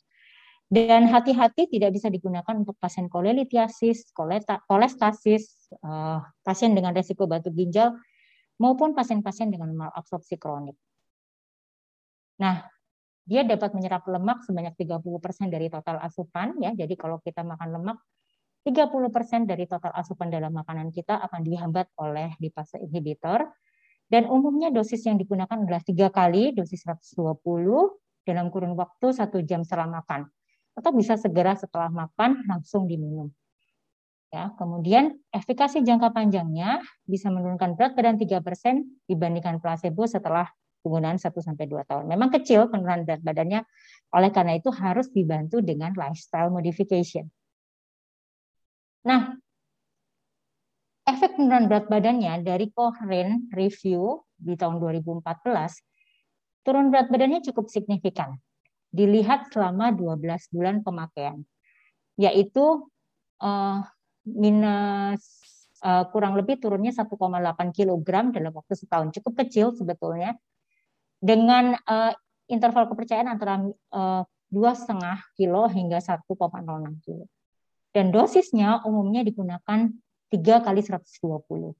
Dan 0.66 1.06
hati-hati 1.06 1.70
tidak 1.70 1.94
bisa 1.94 2.10
digunakan 2.10 2.50
untuk 2.58 2.74
pasien 2.82 3.06
kolelitiasis, 3.06 4.10
kolestasis, 4.66 5.70
uh, 5.86 6.18
pasien 6.42 6.74
dengan 6.74 6.90
resiko 6.90 7.30
batu 7.30 7.54
ginjal, 7.54 7.94
maupun 8.58 8.90
pasien-pasien 8.90 9.54
dengan 9.54 9.70
malabsorpsi 9.70 10.34
kronik. 10.34 10.74
Nah, 12.42 12.66
dia 13.26 13.42
dapat 13.46 13.74
menyerap 13.78 14.06
lemak 14.10 14.42
sebanyak 14.42 14.74
30% 14.74 15.50
dari 15.50 15.70
total 15.70 16.02
asupan 16.02 16.58
ya. 16.62 16.74
Jadi 16.74 16.94
kalau 16.94 17.18
kita 17.22 17.42
makan 17.42 17.68
lemak 17.80 17.98
30% 18.66 19.46
dari 19.46 19.70
total 19.70 19.94
asupan 19.94 20.26
dalam 20.26 20.50
makanan 20.50 20.90
kita 20.90 21.22
akan 21.22 21.46
dihambat 21.46 21.94
oleh 22.02 22.34
lipase 22.42 22.82
inhibitor. 22.82 23.46
Dan 24.10 24.26
umumnya 24.26 24.74
dosis 24.74 25.06
yang 25.06 25.18
digunakan 25.18 25.54
adalah 25.54 25.82
tiga 25.82 26.10
kali 26.10 26.50
dosis 26.50 26.82
120 26.82 27.38
dalam 28.26 28.50
kurun 28.50 28.74
waktu 28.74 29.14
satu 29.14 29.38
jam 29.46 29.62
setelah 29.62 30.02
makan. 30.02 30.26
Atau 30.74 30.90
bisa 30.90 31.14
segera 31.14 31.54
setelah 31.54 31.90
makan 31.90 32.42
langsung 32.50 32.90
diminum. 32.90 33.30
Ya, 34.34 34.50
kemudian 34.58 35.14
efikasi 35.30 35.86
jangka 35.86 36.10
panjangnya 36.10 36.82
bisa 37.06 37.30
menurunkan 37.30 37.78
berat 37.78 37.94
badan 37.94 38.18
3% 38.18 38.42
dibandingkan 39.06 39.62
placebo 39.62 40.10
setelah 40.10 40.50
penggunaan 40.82 41.18
1 41.22 41.30
sampai 41.30 41.70
2 41.70 41.86
tahun. 41.86 42.04
Memang 42.10 42.34
kecil 42.34 42.66
penurunan 42.66 43.06
berat 43.06 43.22
badannya, 43.22 43.62
oleh 44.14 44.30
karena 44.34 44.58
itu 44.58 44.74
harus 44.74 45.06
dibantu 45.14 45.62
dengan 45.62 45.94
lifestyle 45.94 46.50
modification. 46.50 47.30
Nah, 49.06 49.38
efek 51.06 51.38
penurunan 51.38 51.70
berat 51.70 51.86
badannya 51.86 52.42
dari 52.42 52.66
Cochrane 52.74 53.46
Review 53.54 54.26
di 54.34 54.58
tahun 54.58 54.82
2014, 54.82 55.22
turun 56.66 56.90
berat 56.90 57.06
badannya 57.06 57.38
cukup 57.46 57.70
signifikan. 57.70 58.34
Dilihat 58.90 59.54
selama 59.54 59.94
12 59.94 60.50
bulan 60.50 60.82
pemakaian, 60.82 61.38
yaitu 62.18 62.90
uh, 63.38 63.78
minus 64.26 65.22
uh, 65.86 66.10
kurang 66.10 66.34
lebih 66.34 66.58
turunnya 66.58 66.90
1,8 66.90 67.06
kg 67.70 68.08
dalam 68.34 68.52
waktu 68.52 68.74
setahun. 68.74 69.14
Cukup 69.14 69.46
kecil 69.46 69.70
sebetulnya. 69.78 70.34
Dengan 71.16 71.78
uh, 71.86 72.12
interval 72.50 72.90
kepercayaan 72.90 73.30
antara 73.30 73.62
dua 74.46 74.72
setengah 74.76 75.18
kilo 75.34 75.66
hingga 75.66 75.98
1,06 75.98 76.26
kilo. 77.02 77.26
Dan 77.96 78.12
dosisnya 78.12 78.84
umumnya 78.84 79.24
digunakan 79.24 79.88
3 80.28 80.60
kali 80.60 80.84
120 80.84 81.72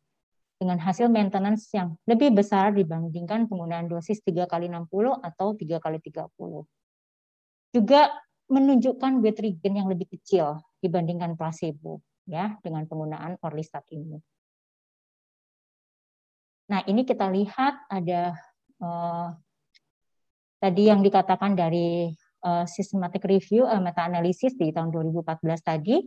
dengan 0.57 0.81
hasil 0.81 1.13
maintenance 1.13 1.69
yang 1.77 1.93
lebih 2.09 2.33
besar 2.33 2.73
dibandingkan 2.73 3.45
penggunaan 3.45 3.85
dosis 3.85 4.25
3 4.25 4.49
kali 4.49 4.73
60 4.73 4.89
atau 5.21 5.53
3 5.53 5.77
kali 5.77 6.01
30. 6.01 6.65
Juga 7.77 8.09
menunjukkan 8.49 9.21
weight 9.21 9.45
regain 9.45 9.77
yang 9.77 9.93
lebih 9.93 10.09
kecil 10.09 10.57
dibandingkan 10.81 11.37
placebo 11.37 12.01
ya 12.25 12.57
dengan 12.65 12.89
penggunaan 12.89 13.37
orlistat 13.45 13.85
ini. 13.93 14.17
Nah, 16.73 16.81
ini 16.89 17.05
kita 17.05 17.29
lihat 17.29 17.93
ada 17.93 18.33
uh, 18.81 19.37
tadi 20.65 20.89
yang 20.89 21.05
dikatakan 21.05 21.53
dari 21.53 22.09
uh, 22.43 22.65
systematic 22.69 23.25
review 23.25 23.65
uh, 23.65 23.81
meta 23.81 24.05
analisis 24.05 24.53
di 24.59 24.75
tahun 24.75 24.93
2014 24.93 25.41
tadi 25.63 26.03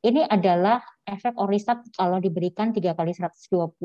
ini 0.00 0.24
adalah 0.24 0.80
efek 1.04 1.36
orisat 1.36 1.84
kalau 1.92 2.16
diberikan 2.18 2.72
tiga 2.72 2.96
kali 2.96 3.12
120 3.12 3.76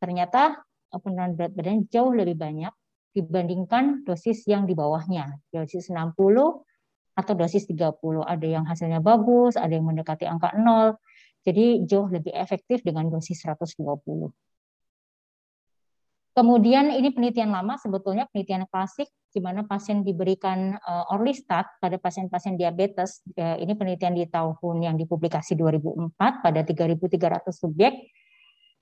ternyata 0.00 0.64
penurunan 0.88 1.36
berat 1.36 1.52
badan 1.52 1.84
jauh 1.92 2.12
lebih 2.12 2.36
banyak 2.40 2.72
dibandingkan 3.12 4.08
dosis 4.08 4.48
yang 4.48 4.64
di 4.64 4.72
bawahnya. 4.72 5.36
Dosis 5.52 5.92
60 5.92 6.16
atau 7.12 7.32
dosis 7.36 7.68
30 7.68 7.92
ada 8.24 8.46
yang 8.48 8.64
hasilnya 8.64 9.04
bagus 9.04 9.60
ada 9.60 9.68
yang 9.68 9.84
mendekati 9.84 10.24
angka 10.24 10.56
0 10.56 10.96
jadi 11.44 11.84
jauh 11.84 12.08
lebih 12.08 12.32
efektif 12.32 12.80
dengan 12.80 13.12
dosis 13.12 13.44
120 13.44 13.84
Kemudian 16.32 16.88
ini 16.96 17.12
penelitian 17.12 17.52
lama 17.52 17.76
sebetulnya 17.76 18.24
penelitian 18.32 18.64
klasik 18.64 19.12
di 19.32 19.40
mana 19.40 19.64
pasien 19.64 20.04
diberikan 20.04 20.76
uh, 20.76 21.08
orlistat 21.16 21.80
pada 21.80 21.96
pasien-pasien 21.96 22.60
diabetes. 22.60 23.24
Uh, 23.32 23.56
ini 23.56 23.72
penelitian 23.72 24.12
di 24.12 24.28
tahun 24.28 24.84
yang 24.84 24.94
dipublikasi 25.00 25.56
2004 25.56 26.44
pada 26.44 26.60
3.300 26.60 27.48
subjek. 27.48 28.12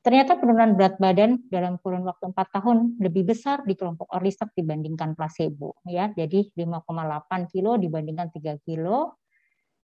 Ternyata 0.01 0.41
penurunan 0.41 0.75
berat 0.75 0.97
badan 0.97 1.45
dalam 1.53 1.77
kurun 1.79 2.03
waktu 2.09 2.33
4 2.33 2.57
tahun 2.57 2.99
lebih 2.99 3.31
besar 3.31 3.63
di 3.69 3.77
kelompok 3.77 4.09
orlistat 4.11 4.51
dibandingkan 4.57 5.15
placebo 5.15 5.79
ya. 5.87 6.11
Jadi 6.11 6.51
5,8 6.57 7.53
kilo 7.53 7.77
dibandingkan 7.77 8.33
3 8.33 8.67
kilo 8.67 9.21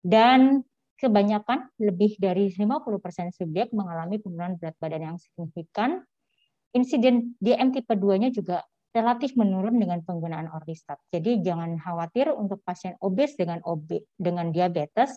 dan 0.03 0.61
kebanyakan 1.01 1.73
lebih 1.81 2.21
dari 2.21 2.53
50% 2.53 3.33
subjek 3.33 3.73
mengalami 3.73 4.21
penurunan 4.21 4.61
berat 4.61 4.77
badan 4.77 5.15
yang 5.15 5.17
signifikan 5.17 6.05
insiden 6.77 7.35
DM 7.41 7.73
tipe 7.73 7.95
2-nya 7.95 8.29
juga 8.35 8.67
relatif 8.91 9.39
menurun 9.39 9.79
dengan 9.79 10.03
penggunaan 10.03 10.51
orlistat. 10.51 10.99
Jadi 11.15 11.43
jangan 11.47 11.79
khawatir 11.79 12.35
untuk 12.35 12.59
pasien 12.67 12.99
obes 12.99 13.39
dengan 13.39 13.63
obes 13.63 14.03
dengan 14.19 14.51
diabetes 14.51 15.15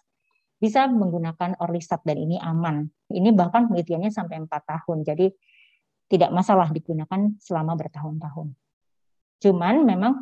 bisa 0.62 0.88
menggunakan 0.88 1.60
orlistat 1.60 2.06
dan 2.08 2.22
ini 2.22 2.40
aman. 2.40 2.88
Ini 3.10 3.34
bahkan 3.36 3.68
penelitiannya 3.68 4.14
sampai 4.14 4.40
4 4.46 4.48
tahun. 4.48 4.98
Jadi 5.04 5.28
tidak 6.08 6.30
masalah 6.32 6.70
digunakan 6.70 7.34
selama 7.42 7.74
bertahun-tahun. 7.76 8.54
Cuman 9.44 9.76
memang 9.84 10.14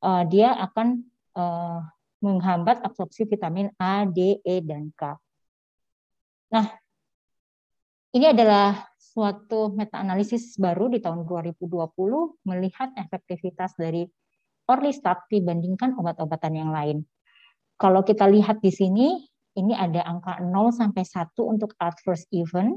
uh, 0.00 0.22
dia 0.24 0.54
akan 0.56 1.04
uh, 1.36 1.84
menghambat 2.24 2.80
absorpsi 2.80 3.28
vitamin 3.28 3.68
A, 3.76 4.08
D, 4.08 4.40
E, 4.40 4.64
dan 4.64 4.88
K. 4.96 5.18
Nah, 6.48 6.66
ini 8.14 8.30
adalah 8.30 8.88
suatu 9.14 9.70
meta-analisis 9.70 10.58
baru 10.58 10.90
di 10.90 10.98
tahun 10.98 11.22
2020 11.22 11.70
melihat 12.50 12.90
efektivitas 12.98 13.78
dari 13.78 14.02
orlistat 14.66 15.30
dibandingkan 15.30 15.94
obat-obatan 15.94 16.58
yang 16.58 16.74
lain. 16.74 17.06
Kalau 17.78 18.02
kita 18.02 18.26
lihat 18.26 18.58
di 18.58 18.74
sini, 18.74 19.22
ini 19.54 19.70
ada 19.70 20.02
angka 20.02 20.42
0 20.42 20.74
sampai 20.74 21.06
1 21.06 21.30
untuk 21.46 21.78
adverse 21.78 22.26
event, 22.34 22.74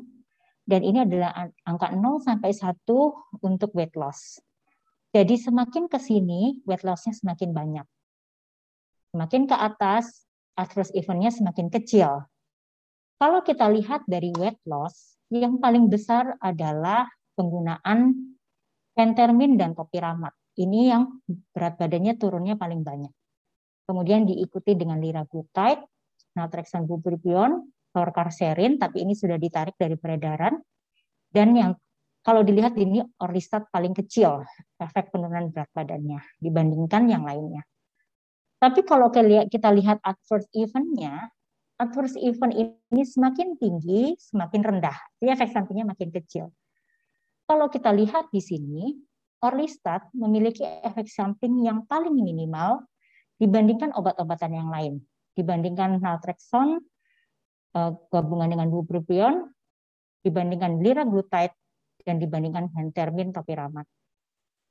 dan 0.69 0.86
ini 0.86 1.02
adalah 1.02 1.50
angka 1.65 1.89
0 1.97 2.21
sampai 2.21 2.54
1 2.54 2.86
untuk 3.41 3.73
weight 3.73 3.97
loss. 3.97 4.38
Jadi 5.17 5.41
semakin 5.41 5.89
ke 5.89 5.97
sini, 5.97 6.62
weight 6.69 6.86
loss-nya 6.86 7.17
semakin 7.17 7.50
banyak. 7.50 7.88
Semakin 9.10 9.50
ke 9.50 9.56
atas, 9.58 10.30
adverse 10.54 10.93
event-nya 10.93 11.34
semakin 11.34 11.73
kecil. 11.73 12.30
Kalau 13.17 13.41
kita 13.41 13.65
lihat 13.73 14.06
dari 14.06 14.30
weight 14.38 14.62
loss, 14.69 15.16
yang 15.31 15.59
paling 15.59 15.91
besar 15.91 16.39
adalah 16.39 17.07
penggunaan 17.35 18.15
pentermin 18.95 19.59
dan 19.59 19.75
topiramat. 19.75 20.33
Ini 20.57 20.79
yang 20.89 21.21
berat 21.53 21.77
badannya 21.77 22.17
turunnya 22.17 22.57
paling 22.57 22.81
banyak. 22.81 23.13
Kemudian 23.85 24.25
diikuti 24.25 24.73
dengan 24.73 24.97
liraglutide, 24.97 25.85
naltrexone 26.33 26.89
bupropion, 26.89 27.61
lorcaserin, 27.93 28.81
tapi 28.81 29.05
ini 29.05 29.13
sudah 29.13 29.37
ditarik 29.37 29.77
dari 29.77 29.95
peredaran. 29.95 30.57
Dan 31.29 31.53
yang 31.53 31.71
kalau 32.25 32.43
dilihat 32.43 32.75
ini 32.75 32.99
orlistat 33.23 33.69
paling 33.71 33.95
kecil 33.95 34.43
efek 34.81 35.13
penurunan 35.13 35.47
berat 35.53 35.71
badannya 35.71 36.19
dibandingkan 36.41 37.07
yang 37.07 37.23
lainnya. 37.23 37.63
Tapi 38.57 38.81
kalau 38.81 39.13
kita 39.47 39.69
lihat 39.69 40.01
adverse 40.01 40.49
event-nya, 40.57 41.29
adverse 41.77 42.17
event 42.17 42.53
ini 42.53 43.03
semakin 43.05 43.57
tinggi, 43.61 44.17
semakin 44.17 44.61
rendah. 44.65 44.97
Jadi 45.21 45.29
efek 45.33 45.49
sampingnya 45.53 45.85
makin 45.85 46.09
kecil. 46.09 46.49
Kalau 47.47 47.69
kita 47.71 47.93
lihat 47.93 48.27
di 48.33 48.41
sini, 48.43 48.91
Orlistat 49.37 50.09
memiliki 50.17 50.65
efek 50.65 51.05
samping 51.05 51.61
yang 51.61 51.85
paling 51.85 52.17
minimal 52.17 52.81
dibandingkan 53.37 53.93
obat-obatan 53.93 54.49
yang 54.49 54.69
lain. 54.73 55.05
Dibandingkan 55.37 56.01
naltrexone, 56.01 56.81
eh, 57.77 57.91
gabungan 58.09 58.49
dengan 58.49 58.67
bupropion, 58.73 59.53
dibandingkan 60.25 60.81
liraglutide, 60.81 61.53
dan 62.01 62.17
dibandingkan 62.17 62.73
pentermin 62.73 63.29
topiramat. 63.29 63.85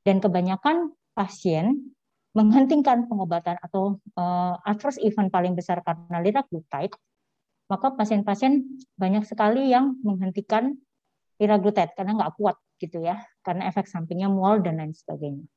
Dan 0.03 0.19
kebanyakan 0.19 0.91
pasien 1.15 1.96
menghentikan 2.37 3.09
pengobatan 3.09 3.57
atau 3.65 3.97
uh, 4.21 4.61
adverse 4.69 5.01
event 5.01 5.33
paling 5.33 5.57
besar 5.57 5.81
karena 5.81 6.21
liraglutide, 6.21 6.93
maka 7.73 7.97
pasien-pasien 7.97 8.61
banyak 9.01 9.25
sekali 9.25 9.73
yang 9.73 9.97
menghentikan 10.05 10.77
liraglutide 11.41 11.97
karena 11.97 12.13
nggak 12.13 12.37
kuat 12.37 12.61
gitu 12.77 13.01
ya, 13.01 13.25
karena 13.41 13.73
efek 13.73 13.89
sampingnya 13.89 14.29
mual 14.29 14.61
dan 14.61 14.77
lain 14.77 14.93
sebagainya. 14.93 15.49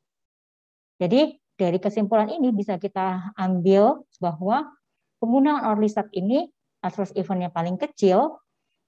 Jadi 1.04 1.36
dari 1.60 1.76
kesimpulan 1.84 2.32
ini 2.32 2.56
bisa 2.56 2.80
kita 2.80 3.36
ambil 3.36 4.08
bahwa 4.24 4.72
penggunaan 5.20 5.68
orlistat 5.76 6.08
ini 6.16 6.48
adverse 6.80 7.12
eventnya 7.20 7.52
paling 7.52 7.76
kecil, 7.76 8.40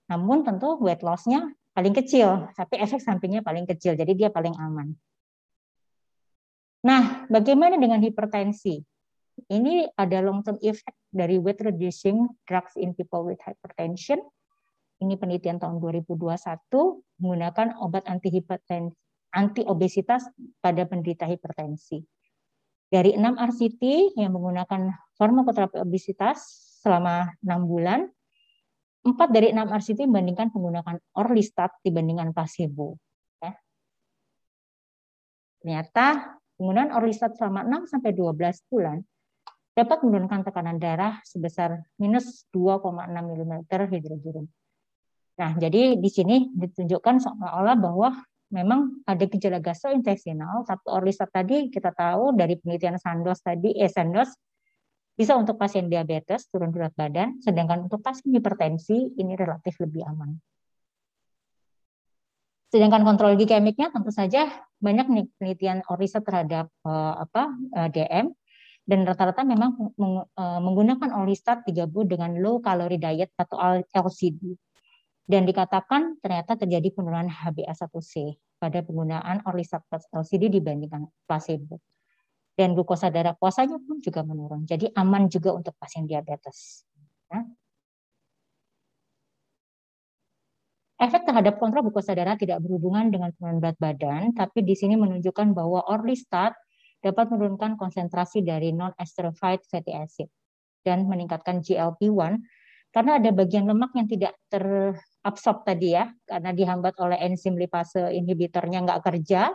namun 0.07 0.47
tentu 0.47 0.79
weight 0.79 1.03
loss-nya 1.03 1.51
paling 1.75 1.91
kecil, 1.91 2.47
tapi 2.55 2.79
efek 2.79 3.03
sampingnya 3.03 3.43
paling 3.43 3.67
kecil, 3.67 3.99
jadi 3.99 4.11
dia 4.15 4.29
paling 4.31 4.55
aman. 4.55 4.95
Nah, 6.81 7.29
bagaimana 7.29 7.77
dengan 7.77 8.01
hipertensi? 8.01 8.81
Ini 9.47 9.89
ada 9.97 10.21
long 10.21 10.41
term 10.45 10.57
effect 10.61 10.97
dari 11.09 11.37
weight 11.41 11.61
reducing 11.61 12.29
drugs 12.45 12.73
in 12.77 12.93
people 12.93 13.25
with 13.25 13.41
hypertension. 13.41 14.21
Ini 15.01 15.17
penelitian 15.17 15.57
tahun 15.57 15.81
2021 15.81 16.37
menggunakan 17.21 17.67
obat 17.81 18.05
anti 18.05 18.29
hipertensi 18.29 18.93
anti 19.31 19.63
obesitas 19.63 20.27
pada 20.59 20.83
penderita 20.83 21.23
hipertensi. 21.23 22.03
Dari 22.91 23.15
6 23.15 23.23
RCT 23.39 23.83
yang 24.19 24.35
menggunakan 24.35 24.91
farmakoterapi 25.15 25.79
obesitas 25.79 26.43
selama 26.83 27.31
6 27.39 27.71
bulan, 27.71 28.03
4 29.07 29.15
dari 29.31 29.55
6 29.55 29.71
RCT 29.71 29.99
membandingkan 30.11 30.51
penggunaan 30.51 30.99
orlistat 31.15 31.71
dibandingkan 31.87 32.35
placebo. 32.35 32.99
Ya. 33.39 33.55
Ternyata 35.63 36.35
Penggunaan 36.61 36.93
orlistat 36.93 37.33
selama 37.41 37.65
6 37.65 37.89
sampai 37.89 38.13
12 38.13 38.37
bulan 38.69 39.01
dapat 39.73 40.05
menurunkan 40.05 40.45
tekanan 40.45 40.77
darah 40.77 41.17
sebesar 41.25 41.81
minus 41.97 42.45
2,6 42.53 42.85
mm 43.09 43.65
hidrogen. 43.89 44.45
Nah, 45.41 45.57
jadi 45.57 45.97
di 45.97 46.09
sini 46.13 46.53
ditunjukkan 46.53 47.17
seolah-olah 47.17 47.75
bahwa 47.81 48.13
memang 48.53 49.01
ada 49.09 49.25
gejala 49.25 49.57
gastrointestinal, 49.57 50.61
tapi 50.69 50.85
orlistat 50.85 51.33
tadi 51.33 51.73
kita 51.73 51.97
tahu 51.97 52.37
dari 52.37 52.53
penelitian 52.61 53.01
Sandos 53.01 53.41
tadi, 53.41 53.73
eh 53.81 53.89
Sandos 53.89 54.29
bisa 55.17 55.33
untuk 55.41 55.57
pasien 55.57 55.89
diabetes 55.89 56.45
turun 56.53 56.69
berat 56.69 56.93
badan, 56.93 57.41
sedangkan 57.41 57.89
untuk 57.89 58.05
pasien 58.05 58.37
hipertensi 58.37 59.17
ini 59.17 59.33
relatif 59.33 59.81
lebih 59.81 60.05
aman. 60.05 60.37
Sedangkan 62.71 63.03
kontrol 63.03 63.35
glikemiknya 63.35 63.91
tentu 63.91 64.15
saja 64.15 64.47
banyak 64.79 65.35
penelitian 65.35 65.83
riset 65.99 66.23
terhadap 66.23 66.71
uh, 66.87 67.19
apa 67.19 67.51
uh, 67.75 67.79
eh, 67.83 67.89
DM 67.91 68.31
dan 68.87 69.03
rata-rata 69.03 69.43
memang 69.43 69.75
meng, 69.99 70.23
uh, 70.23 70.59
menggunakan 70.63 71.11
orlistat 71.19 71.67
digabung 71.67 72.07
dengan 72.07 72.31
low 72.39 72.63
calorie 72.63 72.97
diet 72.97 73.35
atau 73.35 73.59
LCD. 73.91 74.55
Dan 75.27 75.47
dikatakan 75.47 76.19
ternyata 76.19 76.59
terjadi 76.59 76.91
penurunan 76.91 77.27
HbA1c 77.29 78.39
pada 78.59 78.83
penggunaan 78.83 79.43
orlistat 79.47 79.83
plus 79.87 80.07
LCD 80.11 80.51
dibandingkan 80.51 81.07
placebo. 81.27 81.79
Dan 82.55 82.75
glukosa 82.75 83.07
darah 83.11 83.35
puasanya 83.35 83.79
pun 83.79 83.99
juga 84.03 84.23
menurun. 84.27 84.67
Jadi 84.67 84.91
aman 84.95 85.27
juga 85.31 85.55
untuk 85.55 85.75
pasien 85.79 86.03
diabetes. 86.03 86.83
Ya. 87.31 87.47
Efek 91.01 91.25
terhadap 91.25 91.57
kontrol 91.57 91.89
glukosa 91.89 92.13
darah 92.13 92.37
tidak 92.37 92.61
berhubungan 92.61 93.09
dengan 93.09 93.33
penurunan 93.33 93.57
berat 93.57 93.77
badan, 93.81 94.37
tapi 94.37 94.61
di 94.61 94.77
sini 94.77 94.93
menunjukkan 94.93 95.57
bahwa 95.57 95.81
orlistat 95.89 96.53
dapat 97.01 97.33
menurunkan 97.33 97.73
konsentrasi 97.73 98.45
dari 98.45 98.69
non-esterified 98.69 99.65
fatty 99.65 99.97
acid 99.97 100.29
dan 100.85 101.09
meningkatkan 101.09 101.65
GLP-1 101.65 102.37
karena 102.93 103.17
ada 103.17 103.33
bagian 103.33 103.65
lemak 103.65 103.97
yang 103.97 104.05
tidak 104.05 104.37
terabsorb 104.53 105.65
tadi 105.65 105.97
ya, 105.97 106.13
karena 106.29 106.53
dihambat 106.53 106.93
oleh 107.01 107.17
enzim 107.25 107.57
lipase 107.57 108.13
inhibitornya 108.13 108.85
nggak 108.85 109.01
kerja, 109.01 109.49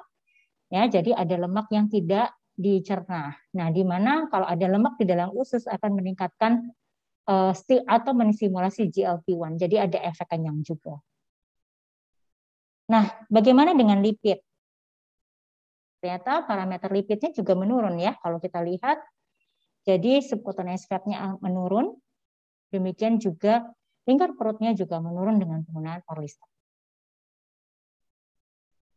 Ya, 0.66 0.82
jadi 0.90 1.14
ada 1.14 1.46
lemak 1.46 1.70
yang 1.70 1.86
tidak 1.86 2.34
dicerna. 2.58 3.38
Nah, 3.54 3.68
di 3.70 3.86
mana 3.86 4.26
kalau 4.26 4.48
ada 4.48 4.66
lemak 4.66 4.98
di 4.98 5.06
dalam 5.06 5.30
usus 5.30 5.62
akan 5.70 6.02
meningkatkan 6.02 6.74
uh, 7.30 7.54
atau 7.86 8.12
mensimulasi 8.16 8.90
GLP-1. 8.90 9.62
Jadi 9.62 9.76
ada 9.78 9.98
efek 10.02 10.26
kenyang 10.26 10.66
juga. 10.66 10.98
Nah, 12.86 13.04
bagaimana 13.26 13.74
dengan 13.74 13.98
lipid? 13.98 14.38
Ternyata 15.98 16.46
parameter 16.46 16.90
lipidnya 16.94 17.34
juga 17.34 17.58
menurun 17.58 17.98
ya. 17.98 18.14
Kalau 18.22 18.38
kita 18.38 18.62
lihat, 18.62 19.02
jadi 19.82 20.22
subcutaneous 20.22 20.86
fatnya 20.86 21.34
menurun. 21.42 21.98
Demikian 22.70 23.22
juga 23.22 23.62
lingkar 24.06 24.34
perutnya 24.38 24.74
juga 24.74 25.02
menurun 25.02 25.38
dengan 25.38 25.62
penggunaan 25.66 26.02
orlistat. 26.10 26.46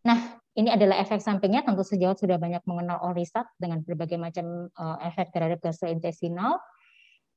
Nah, 0.06 0.42
ini 0.58 0.70
adalah 0.74 0.98
efek 1.02 1.22
sampingnya. 1.22 1.66
Tentu 1.66 1.86
sejauh 1.86 2.18
sudah 2.18 2.42
banyak 2.42 2.62
mengenal 2.66 3.02
orisat 3.14 3.46
dengan 3.62 3.82
berbagai 3.86 4.18
macam 4.18 4.70
uh, 4.74 4.98
efek 5.06 5.30
terhadap 5.34 5.62
gastrointestinal. 5.62 6.58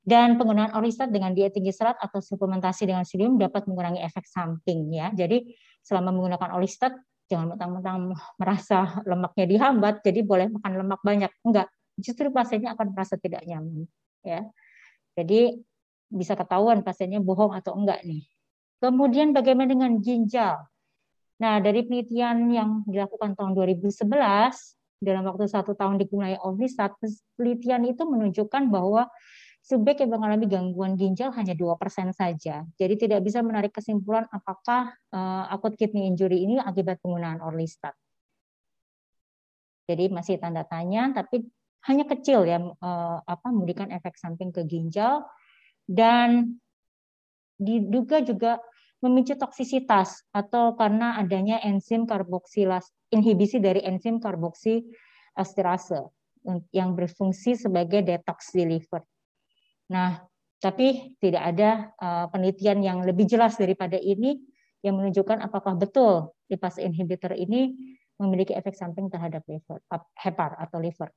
Dan 0.02 0.34
penggunaan 0.34 0.74
orisat 0.74 1.14
dengan 1.14 1.30
diet 1.30 1.54
tinggi 1.54 1.70
serat 1.70 1.94
atau 2.02 2.18
suplementasi 2.18 2.90
dengan 2.90 3.06
sodium 3.06 3.38
dapat 3.38 3.70
mengurangi 3.70 4.02
efek 4.02 4.26
samping 4.26 4.90
ya. 4.90 5.14
Jadi 5.14 5.46
selama 5.78 6.10
menggunakan 6.10 6.58
orisat 6.58 6.90
jangan 7.30 7.54
mentang-mentang 7.54 8.10
merasa 8.34 8.98
lemaknya 9.06 9.46
dihambat 9.46 10.02
jadi 10.02 10.20
boleh 10.26 10.50
makan 10.50 10.72
lemak 10.82 11.00
banyak. 11.06 11.30
Enggak, 11.46 11.70
justru 11.94 12.34
pasiennya 12.34 12.74
akan 12.74 12.90
merasa 12.90 13.14
tidak 13.14 13.46
nyaman 13.46 13.86
ya. 14.26 14.42
Jadi 15.14 15.62
bisa 16.10 16.34
ketahuan 16.34 16.82
pasiennya 16.82 17.22
bohong 17.22 17.54
atau 17.54 17.78
enggak 17.78 18.02
nih. 18.02 18.26
Kemudian 18.82 19.30
bagaimana 19.30 19.70
dengan 19.70 20.02
ginjal? 20.02 20.66
Nah, 21.38 21.58
dari 21.62 21.86
penelitian 21.86 22.50
yang 22.50 22.70
dilakukan 22.86 23.38
tahun 23.38 23.54
2011, 23.54 24.02
dalam 25.02 25.22
waktu 25.26 25.44
satu 25.50 25.74
tahun 25.74 25.98
digunakan 25.98 26.38
Omnisat, 26.42 26.94
penelitian 27.34 27.82
itu 27.86 28.02
menunjukkan 28.06 28.70
bahwa 28.70 29.10
subjek 29.62 30.02
yang 30.02 30.10
mengalami 30.18 30.50
gangguan 30.50 30.98
ginjal 30.98 31.30
hanya 31.38 31.54
2% 31.54 32.10
saja. 32.10 32.66
Jadi 32.74 32.94
tidak 32.98 33.22
bisa 33.22 33.40
menarik 33.46 33.70
kesimpulan 33.70 34.26
apakah 34.34 34.90
uh, 35.14 35.46
akut 35.54 35.78
kidney 35.78 36.10
injury 36.10 36.42
ini 36.42 36.58
akibat 36.58 36.98
penggunaan 36.98 37.38
Orlistat. 37.38 37.94
Jadi 39.86 40.10
masih 40.10 40.42
tanda 40.42 40.66
tanya, 40.66 41.14
tapi 41.14 41.46
hanya 41.86 42.06
kecil 42.06 42.46
ya 42.46 42.62
uh, 42.62 43.18
apa 43.22 43.48
memberikan 43.50 43.90
efek 43.90 44.14
samping 44.14 44.54
ke 44.54 44.62
ginjal 44.66 45.26
dan 45.86 46.58
diduga 47.58 48.22
juga 48.22 48.62
memicu 49.02 49.34
toksisitas 49.34 50.22
atau 50.30 50.78
karena 50.78 51.18
adanya 51.18 51.58
enzim 51.66 52.06
karboksilas 52.06 52.86
inhibisi 53.10 53.58
dari 53.58 53.82
enzim 53.82 54.22
karboksi 54.22 54.86
esterase 55.34 56.06
yang 56.70 56.94
berfungsi 56.94 57.58
sebagai 57.58 58.02
detox 58.06 58.54
di 58.54 58.62
liver. 58.66 59.02
Nah, 59.92 60.24
tapi 60.56 61.18
tidak 61.20 61.42
ada 61.52 61.92
uh, 62.00 62.26
penelitian 62.32 62.80
yang 62.80 62.98
lebih 63.04 63.28
jelas 63.28 63.60
daripada 63.60 64.00
ini 64.00 64.40
yang 64.80 64.96
menunjukkan 64.96 65.44
apakah 65.44 65.76
betul 65.76 66.32
lipase 66.48 66.80
inhibitor 66.80 67.36
ini 67.36 67.76
memiliki 68.16 68.56
efek 68.56 68.72
samping 68.72 69.12
terhadap 69.12 69.44
liver, 69.44 69.84
hepar 70.16 70.56
atau 70.56 70.80
liver. 70.80 71.12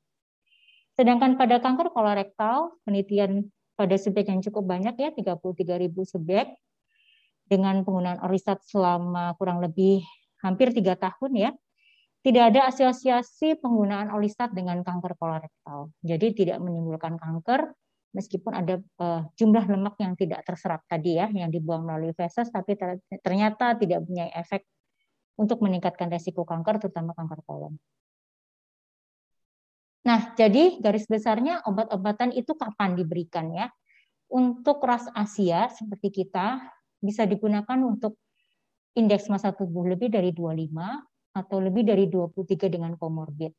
Sedangkan 0.95 1.39
pada 1.39 1.59
kanker 1.63 1.91
kolorektal, 1.91 2.75
penelitian 2.83 3.47
pada 3.75 3.95
subjek 3.99 4.31
yang 4.31 4.39
cukup 4.43 4.63
banyak 4.63 4.95
ya, 4.95 5.09
33.000 5.11 5.91
subjek, 6.07 6.47
dengan 7.45 7.85
penggunaan 7.85 8.23
orisat 8.25 8.65
selama 8.65 9.37
kurang 9.37 9.61
lebih 9.61 10.01
hampir 10.41 10.73
tiga 10.73 10.97
tahun 10.97 11.31
ya, 11.37 11.51
tidak 12.25 12.43
ada 12.53 12.73
asosiasi 12.73 13.53
penggunaan 13.61 14.09
orisat 14.09 14.49
dengan 14.49 14.81
kanker 14.81 15.13
kolorektal. 15.13 15.93
Jadi 16.01 16.33
tidak 16.33 16.57
menimbulkan 16.57 17.21
kanker 17.21 17.69
meskipun 18.15 18.55
ada 18.55 18.79
uh, 19.03 19.27
jumlah 19.35 19.67
lemak 19.67 19.99
yang 19.99 20.15
tidak 20.15 20.47
terserap 20.47 20.87
tadi 20.87 21.19
ya, 21.19 21.27
yang 21.27 21.51
dibuang 21.51 21.83
melalui 21.83 22.15
feses, 22.15 22.47
tapi 22.47 22.79
ternyata 23.19 23.75
tidak 23.75 24.07
punya 24.07 24.31
efek 24.31 24.63
untuk 25.35 25.59
meningkatkan 25.59 26.07
resiko 26.07 26.47
kanker, 26.47 26.79
terutama 26.79 27.11
kanker 27.11 27.43
kolon. 27.43 27.75
Nah, 30.07 30.37
jadi 30.37 30.79
garis 30.79 31.09
besarnya 31.09 31.65
obat-obatan 31.67 32.31
itu 32.31 32.55
kapan 32.55 32.95
diberikan 32.95 33.51
ya? 33.51 33.67
Untuk 34.31 34.79
ras 34.85 35.09
Asia 35.11 35.67
seperti 35.67 36.23
kita, 36.23 36.61
bisa 37.03 37.27
digunakan 37.27 37.77
untuk 37.83 38.15
indeks 38.95 39.27
masa 39.27 39.51
tubuh 39.51 39.83
lebih 39.85 40.07
dari 40.07 40.31
25 40.31 41.35
atau 41.35 41.57
lebih 41.59 41.83
dari 41.83 42.07
23 42.07 42.71
dengan 42.71 42.95
komorbid. 42.95 43.51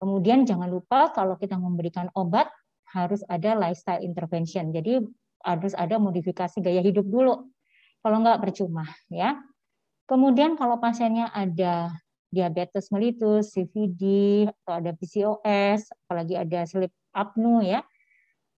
Kemudian 0.00 0.48
jangan 0.48 0.72
lupa 0.72 1.12
kalau 1.12 1.36
kita 1.36 1.60
memberikan 1.60 2.08
obat 2.16 2.48
harus 2.90 3.22
ada 3.30 3.54
lifestyle 3.54 4.02
intervention. 4.02 4.74
Jadi 4.74 5.00
harus 5.40 5.72
ada 5.78 5.96
modifikasi 5.96 6.60
gaya 6.60 6.82
hidup 6.84 7.06
dulu. 7.06 7.48
Kalau 8.00 8.16
enggak 8.20 8.42
percuma 8.42 8.84
ya. 9.08 9.40
Kemudian 10.10 10.58
kalau 10.58 10.82
pasiennya 10.82 11.30
ada 11.30 11.94
diabetes 12.30 12.90
mellitus, 12.90 13.54
CVD, 13.54 14.02
atau 14.46 14.72
ada 14.82 14.90
PCOS, 14.94 15.90
apalagi 16.06 16.34
ada 16.34 16.66
sleep 16.66 16.90
apnea 17.14 17.62
ya. 17.62 17.80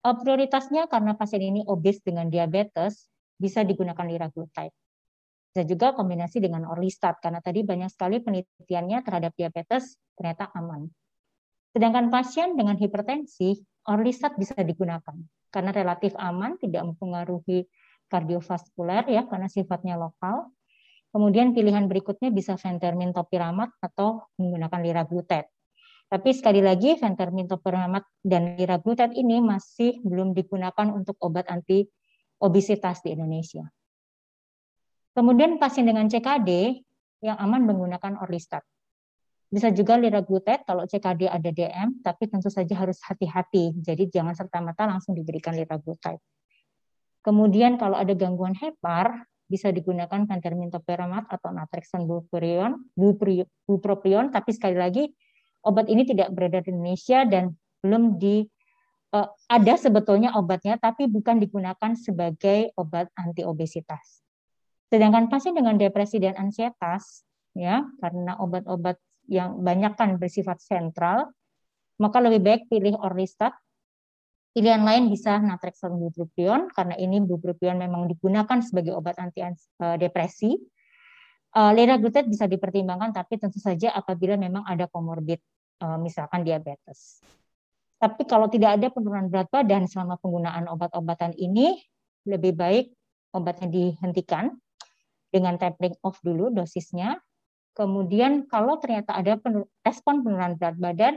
Prioritasnya 0.02 0.90
karena 0.90 1.14
pasien 1.14 1.44
ini 1.44 1.60
obes 1.68 2.02
dengan 2.02 2.26
diabetes, 2.26 3.06
bisa 3.38 3.62
digunakan 3.62 4.02
liraglutide. 4.02 4.74
Bisa 5.52 5.62
juga 5.68 5.92
kombinasi 5.92 6.40
dengan 6.40 6.64
orlistat, 6.66 7.20
karena 7.20 7.44
tadi 7.44 7.60
banyak 7.60 7.92
sekali 7.92 8.24
penelitiannya 8.24 8.98
terhadap 9.04 9.32
diabetes 9.36 10.00
ternyata 10.16 10.48
aman. 10.56 10.88
Sedangkan 11.76 12.08
pasien 12.08 12.56
dengan 12.56 12.76
hipertensi, 12.80 13.60
orlistat 13.88 14.38
bisa 14.38 14.54
digunakan 14.62 15.14
karena 15.52 15.70
relatif 15.70 16.16
aman, 16.16 16.56
tidak 16.56 16.82
mempengaruhi 16.88 17.68
kardiovaskuler 18.08 19.04
ya 19.12 19.28
karena 19.28 19.52
sifatnya 19.52 20.00
lokal. 20.00 20.48
Kemudian 21.12 21.52
pilihan 21.52 21.84
berikutnya 21.92 22.32
bisa 22.32 22.56
fentermin 22.56 23.12
topiramat 23.12 23.68
atau 23.84 24.32
menggunakan 24.40 24.80
liraglutide. 24.80 25.52
Tapi 26.08 26.28
sekali 26.32 26.64
lagi 26.64 26.96
fentermin 26.96 27.48
topiramat 27.48 28.04
dan 28.24 28.56
liraglutide 28.56 29.12
ini 29.16 29.44
masih 29.44 30.00
belum 30.04 30.32
digunakan 30.32 30.88
untuk 30.88 31.20
obat 31.20 31.52
anti 31.52 31.84
obesitas 32.40 33.04
di 33.04 33.12
Indonesia. 33.12 33.68
Kemudian 35.12 35.60
pasien 35.60 35.84
dengan 35.84 36.08
CKD 36.08 36.80
yang 37.20 37.36
aman 37.36 37.68
menggunakan 37.68 38.24
orlistat. 38.24 38.64
Bisa 39.52 39.68
juga 39.68 40.00
liraglutide 40.00 40.64
kalau 40.64 40.88
CKD 40.88 41.28
ada 41.28 41.50
DM, 41.52 42.00
tapi 42.00 42.24
tentu 42.24 42.48
saja 42.48 42.72
harus 42.72 42.96
hati-hati. 43.04 43.76
Jadi 43.84 44.08
jangan 44.08 44.32
serta-merta 44.32 44.88
langsung 44.88 45.12
diberikan 45.12 45.52
liraglutide. 45.52 46.24
Kemudian 47.20 47.76
kalau 47.76 48.00
ada 48.00 48.16
gangguan 48.16 48.56
hepar, 48.56 49.28
bisa 49.44 49.68
digunakan 49.68 50.24
pentermin 50.24 50.72
topiramat 50.72 51.28
atau 51.28 51.52
natrexon 51.52 52.08
bupropion, 52.08 52.80
bupropion, 53.68 54.32
tapi 54.32 54.56
sekali 54.56 54.80
lagi 54.80 55.04
obat 55.68 55.92
ini 55.92 56.08
tidak 56.08 56.32
beredar 56.32 56.64
di 56.64 56.72
Indonesia 56.72 57.28
dan 57.28 57.52
belum 57.84 58.16
di 58.16 58.48
uh, 59.12 59.28
ada 59.52 59.74
sebetulnya 59.76 60.32
obatnya, 60.32 60.80
tapi 60.80 61.04
bukan 61.12 61.36
digunakan 61.36 61.92
sebagai 61.92 62.72
obat 62.80 63.12
anti 63.20 63.44
obesitas. 63.44 64.24
Sedangkan 64.88 65.28
pasien 65.28 65.52
dengan 65.52 65.76
depresi 65.76 66.16
dan 66.16 66.36
ansietas, 66.40 67.28
ya, 67.52 67.84
karena 68.00 68.40
obat-obat 68.40 68.96
yang 69.30 69.62
banyak 69.62 69.94
kan 69.94 70.18
bersifat 70.18 70.58
sentral, 70.58 71.30
maka 72.00 72.18
lebih 72.18 72.40
baik 72.42 72.62
pilih 72.66 72.98
orlistat. 72.98 73.54
Pilihan 74.52 74.84
lain 74.84 75.08
bisa 75.08 75.40
naltrexone 75.40 75.96
bupropion, 75.96 76.68
karena 76.76 76.92
ini 77.00 77.24
bupropion 77.24 77.80
memang 77.80 78.04
digunakan 78.04 78.60
sebagai 78.60 78.92
obat 78.92 79.16
anti 79.16 79.40
uh, 79.40 79.96
depresi. 79.96 80.60
Uh, 81.52 81.72
liraglutide 81.72 82.28
bisa 82.28 82.44
dipertimbangkan, 82.44 83.16
tapi 83.16 83.40
tentu 83.40 83.56
saja 83.60 83.92
apabila 83.96 84.36
memang 84.36 84.64
ada 84.68 84.88
komorbid, 84.92 85.40
uh, 85.80 85.96
misalkan 85.96 86.44
diabetes. 86.44 87.24
Tapi 87.96 88.28
kalau 88.28 88.50
tidak 88.50 88.76
ada 88.76 88.92
penurunan 88.92 89.30
berat 89.30 89.48
badan 89.48 89.88
selama 89.88 90.20
penggunaan 90.20 90.68
obat-obatan 90.68 91.32
ini, 91.38 91.80
lebih 92.28 92.52
baik 92.52 92.92
obatnya 93.32 93.72
dihentikan 93.72 94.52
dengan 95.32 95.56
tapering 95.56 95.96
off 96.04 96.20
dulu 96.20 96.52
dosisnya. 96.52 97.16
Kemudian 97.72 98.44
kalau 98.52 98.76
ternyata 98.76 99.16
ada 99.16 99.40
respon 99.80 100.20
penurunan 100.20 100.60
berat 100.60 100.76
badan, 100.76 101.14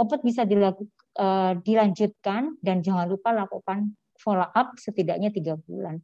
obat 0.00 0.24
bisa 0.24 0.42
uh, 0.48 1.52
dilanjutkan 1.60 2.56
dan 2.64 2.80
jangan 2.80 3.06
lupa 3.06 3.36
lakukan 3.36 3.92
follow 4.16 4.48
up 4.48 4.74
setidaknya 4.80 5.28
tiga 5.28 5.60
bulan. 5.60 6.00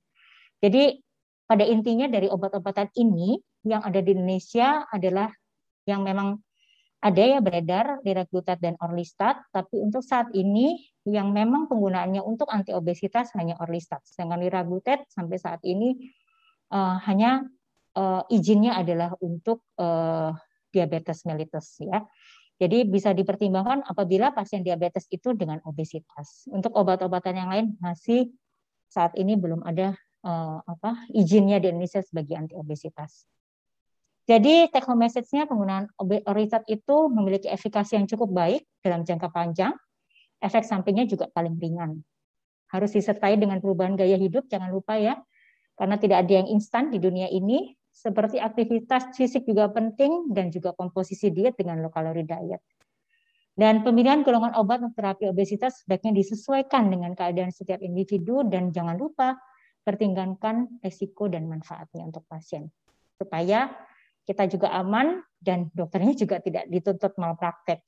Jadi 0.61 1.01
pada 1.49 1.64
intinya 1.64 2.07
dari 2.07 2.28
obat-obatan 2.28 2.93
ini 3.01 3.41
yang 3.66 3.81
ada 3.83 3.99
di 4.05 4.12
Indonesia 4.12 4.85
adalah 4.93 5.33
yang 5.89 6.05
memang 6.05 6.39
ada 7.01 7.22
ya 7.24 7.41
beredar 7.41 8.05
liraglutide 8.05 8.61
dan 8.61 8.76
orlistat, 8.76 9.41
tapi 9.49 9.81
untuk 9.81 10.05
saat 10.05 10.28
ini 10.37 10.76
yang 11.09 11.33
memang 11.33 11.64
penggunaannya 11.64 12.20
untuk 12.20 12.53
anti 12.53 12.76
obesitas 12.76 13.33
hanya 13.41 13.57
orlistat. 13.57 14.05
Sedangkan 14.05 14.45
liraglutide 14.45 15.09
sampai 15.09 15.41
saat 15.41 15.64
ini 15.64 15.97
uh, 16.68 17.01
hanya 17.09 17.49
uh, 18.01 18.22
izinnya 18.32 18.80
adalah 18.80 19.12
untuk 19.20 19.61
uh, 19.76 20.32
diabetes 20.72 21.28
mellitus 21.28 21.76
ya. 21.84 22.01
Jadi 22.61 22.84
bisa 22.84 23.16
dipertimbangkan 23.16 23.88
apabila 23.88 24.36
pasien 24.36 24.61
diabetes 24.61 25.09
itu 25.09 25.32
dengan 25.32 25.64
obesitas. 25.64 26.44
Untuk 26.53 26.76
obat-obatan 26.76 27.32
yang 27.36 27.48
lain 27.48 27.66
masih 27.80 28.28
saat 28.84 29.16
ini 29.16 29.32
belum 29.36 29.64
ada 29.64 29.96
uh, 30.24 30.61
apa 30.68 31.09
izinnya 31.16 31.57
di 31.57 31.72
Indonesia 31.72 32.05
sebagai 32.05 32.36
anti 32.36 32.55
obesitas. 32.57 33.24
Jadi 34.28 34.68
take 34.68 34.86
home 34.86 35.03
message-nya 35.03 35.48
penggunaan 35.48 35.90
orisat 36.28 36.62
itu 36.68 37.09
memiliki 37.09 37.48
efikasi 37.48 37.96
yang 37.96 38.07
cukup 38.07 38.30
baik 38.30 38.62
dalam 38.84 39.03
jangka 39.03 39.32
panjang. 39.32 39.72
Efek 40.38 40.62
sampingnya 40.68 41.09
juga 41.09 41.26
paling 41.32 41.57
ringan. 41.57 42.05
Harus 42.70 42.94
disertai 42.94 43.40
dengan 43.40 43.59
perubahan 43.59 43.98
gaya 43.98 44.14
hidup, 44.14 44.46
jangan 44.46 44.70
lupa 44.70 45.01
ya. 45.01 45.18
Karena 45.74 45.96
tidak 45.96 46.28
ada 46.28 46.32
yang 46.44 46.48
instan 46.53 46.92
di 46.92 47.01
dunia 47.01 47.26
ini, 47.32 47.74
seperti 48.01 48.40
aktivitas 48.40 49.12
fisik 49.12 49.44
juga 49.44 49.68
penting 49.68 50.32
dan 50.32 50.48
juga 50.48 50.72
komposisi 50.72 51.28
diet 51.28 51.61
dengan 51.61 51.84
low 51.84 51.92
calorie 51.92 52.24
diet. 52.24 52.64
Dan 53.53 53.84
pemilihan 53.84 54.24
golongan 54.24 54.57
obat 54.57 54.80
untuk 54.80 54.96
terapi 54.96 55.28
obesitas 55.28 55.84
sebaiknya 55.84 56.16
disesuaikan 56.16 56.88
dengan 56.88 57.12
keadaan 57.12 57.53
setiap 57.53 57.84
individu 57.84 58.40
dan 58.48 58.72
jangan 58.72 58.96
lupa 58.96 59.36
pertimbangkan 59.84 60.80
risiko 60.80 61.28
dan 61.28 61.44
manfaatnya 61.44 62.09
untuk 62.09 62.24
pasien 62.24 62.72
supaya 63.20 63.68
kita 64.24 64.48
juga 64.48 64.72
aman 64.80 65.20
dan 65.36 65.68
dokternya 65.76 66.16
juga 66.16 66.40
tidak 66.40 66.72
dituntut 66.72 67.12
malpraktek. 67.20 67.84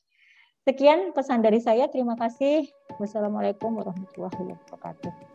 Sekian 0.62 1.16
pesan 1.16 1.40
dari 1.40 1.58
saya. 1.58 1.88
Terima 1.88 2.14
kasih. 2.20 2.68
Wassalamualaikum 3.00 3.72
warahmatullahi 3.80 4.52
wabarakatuh. 4.52 5.31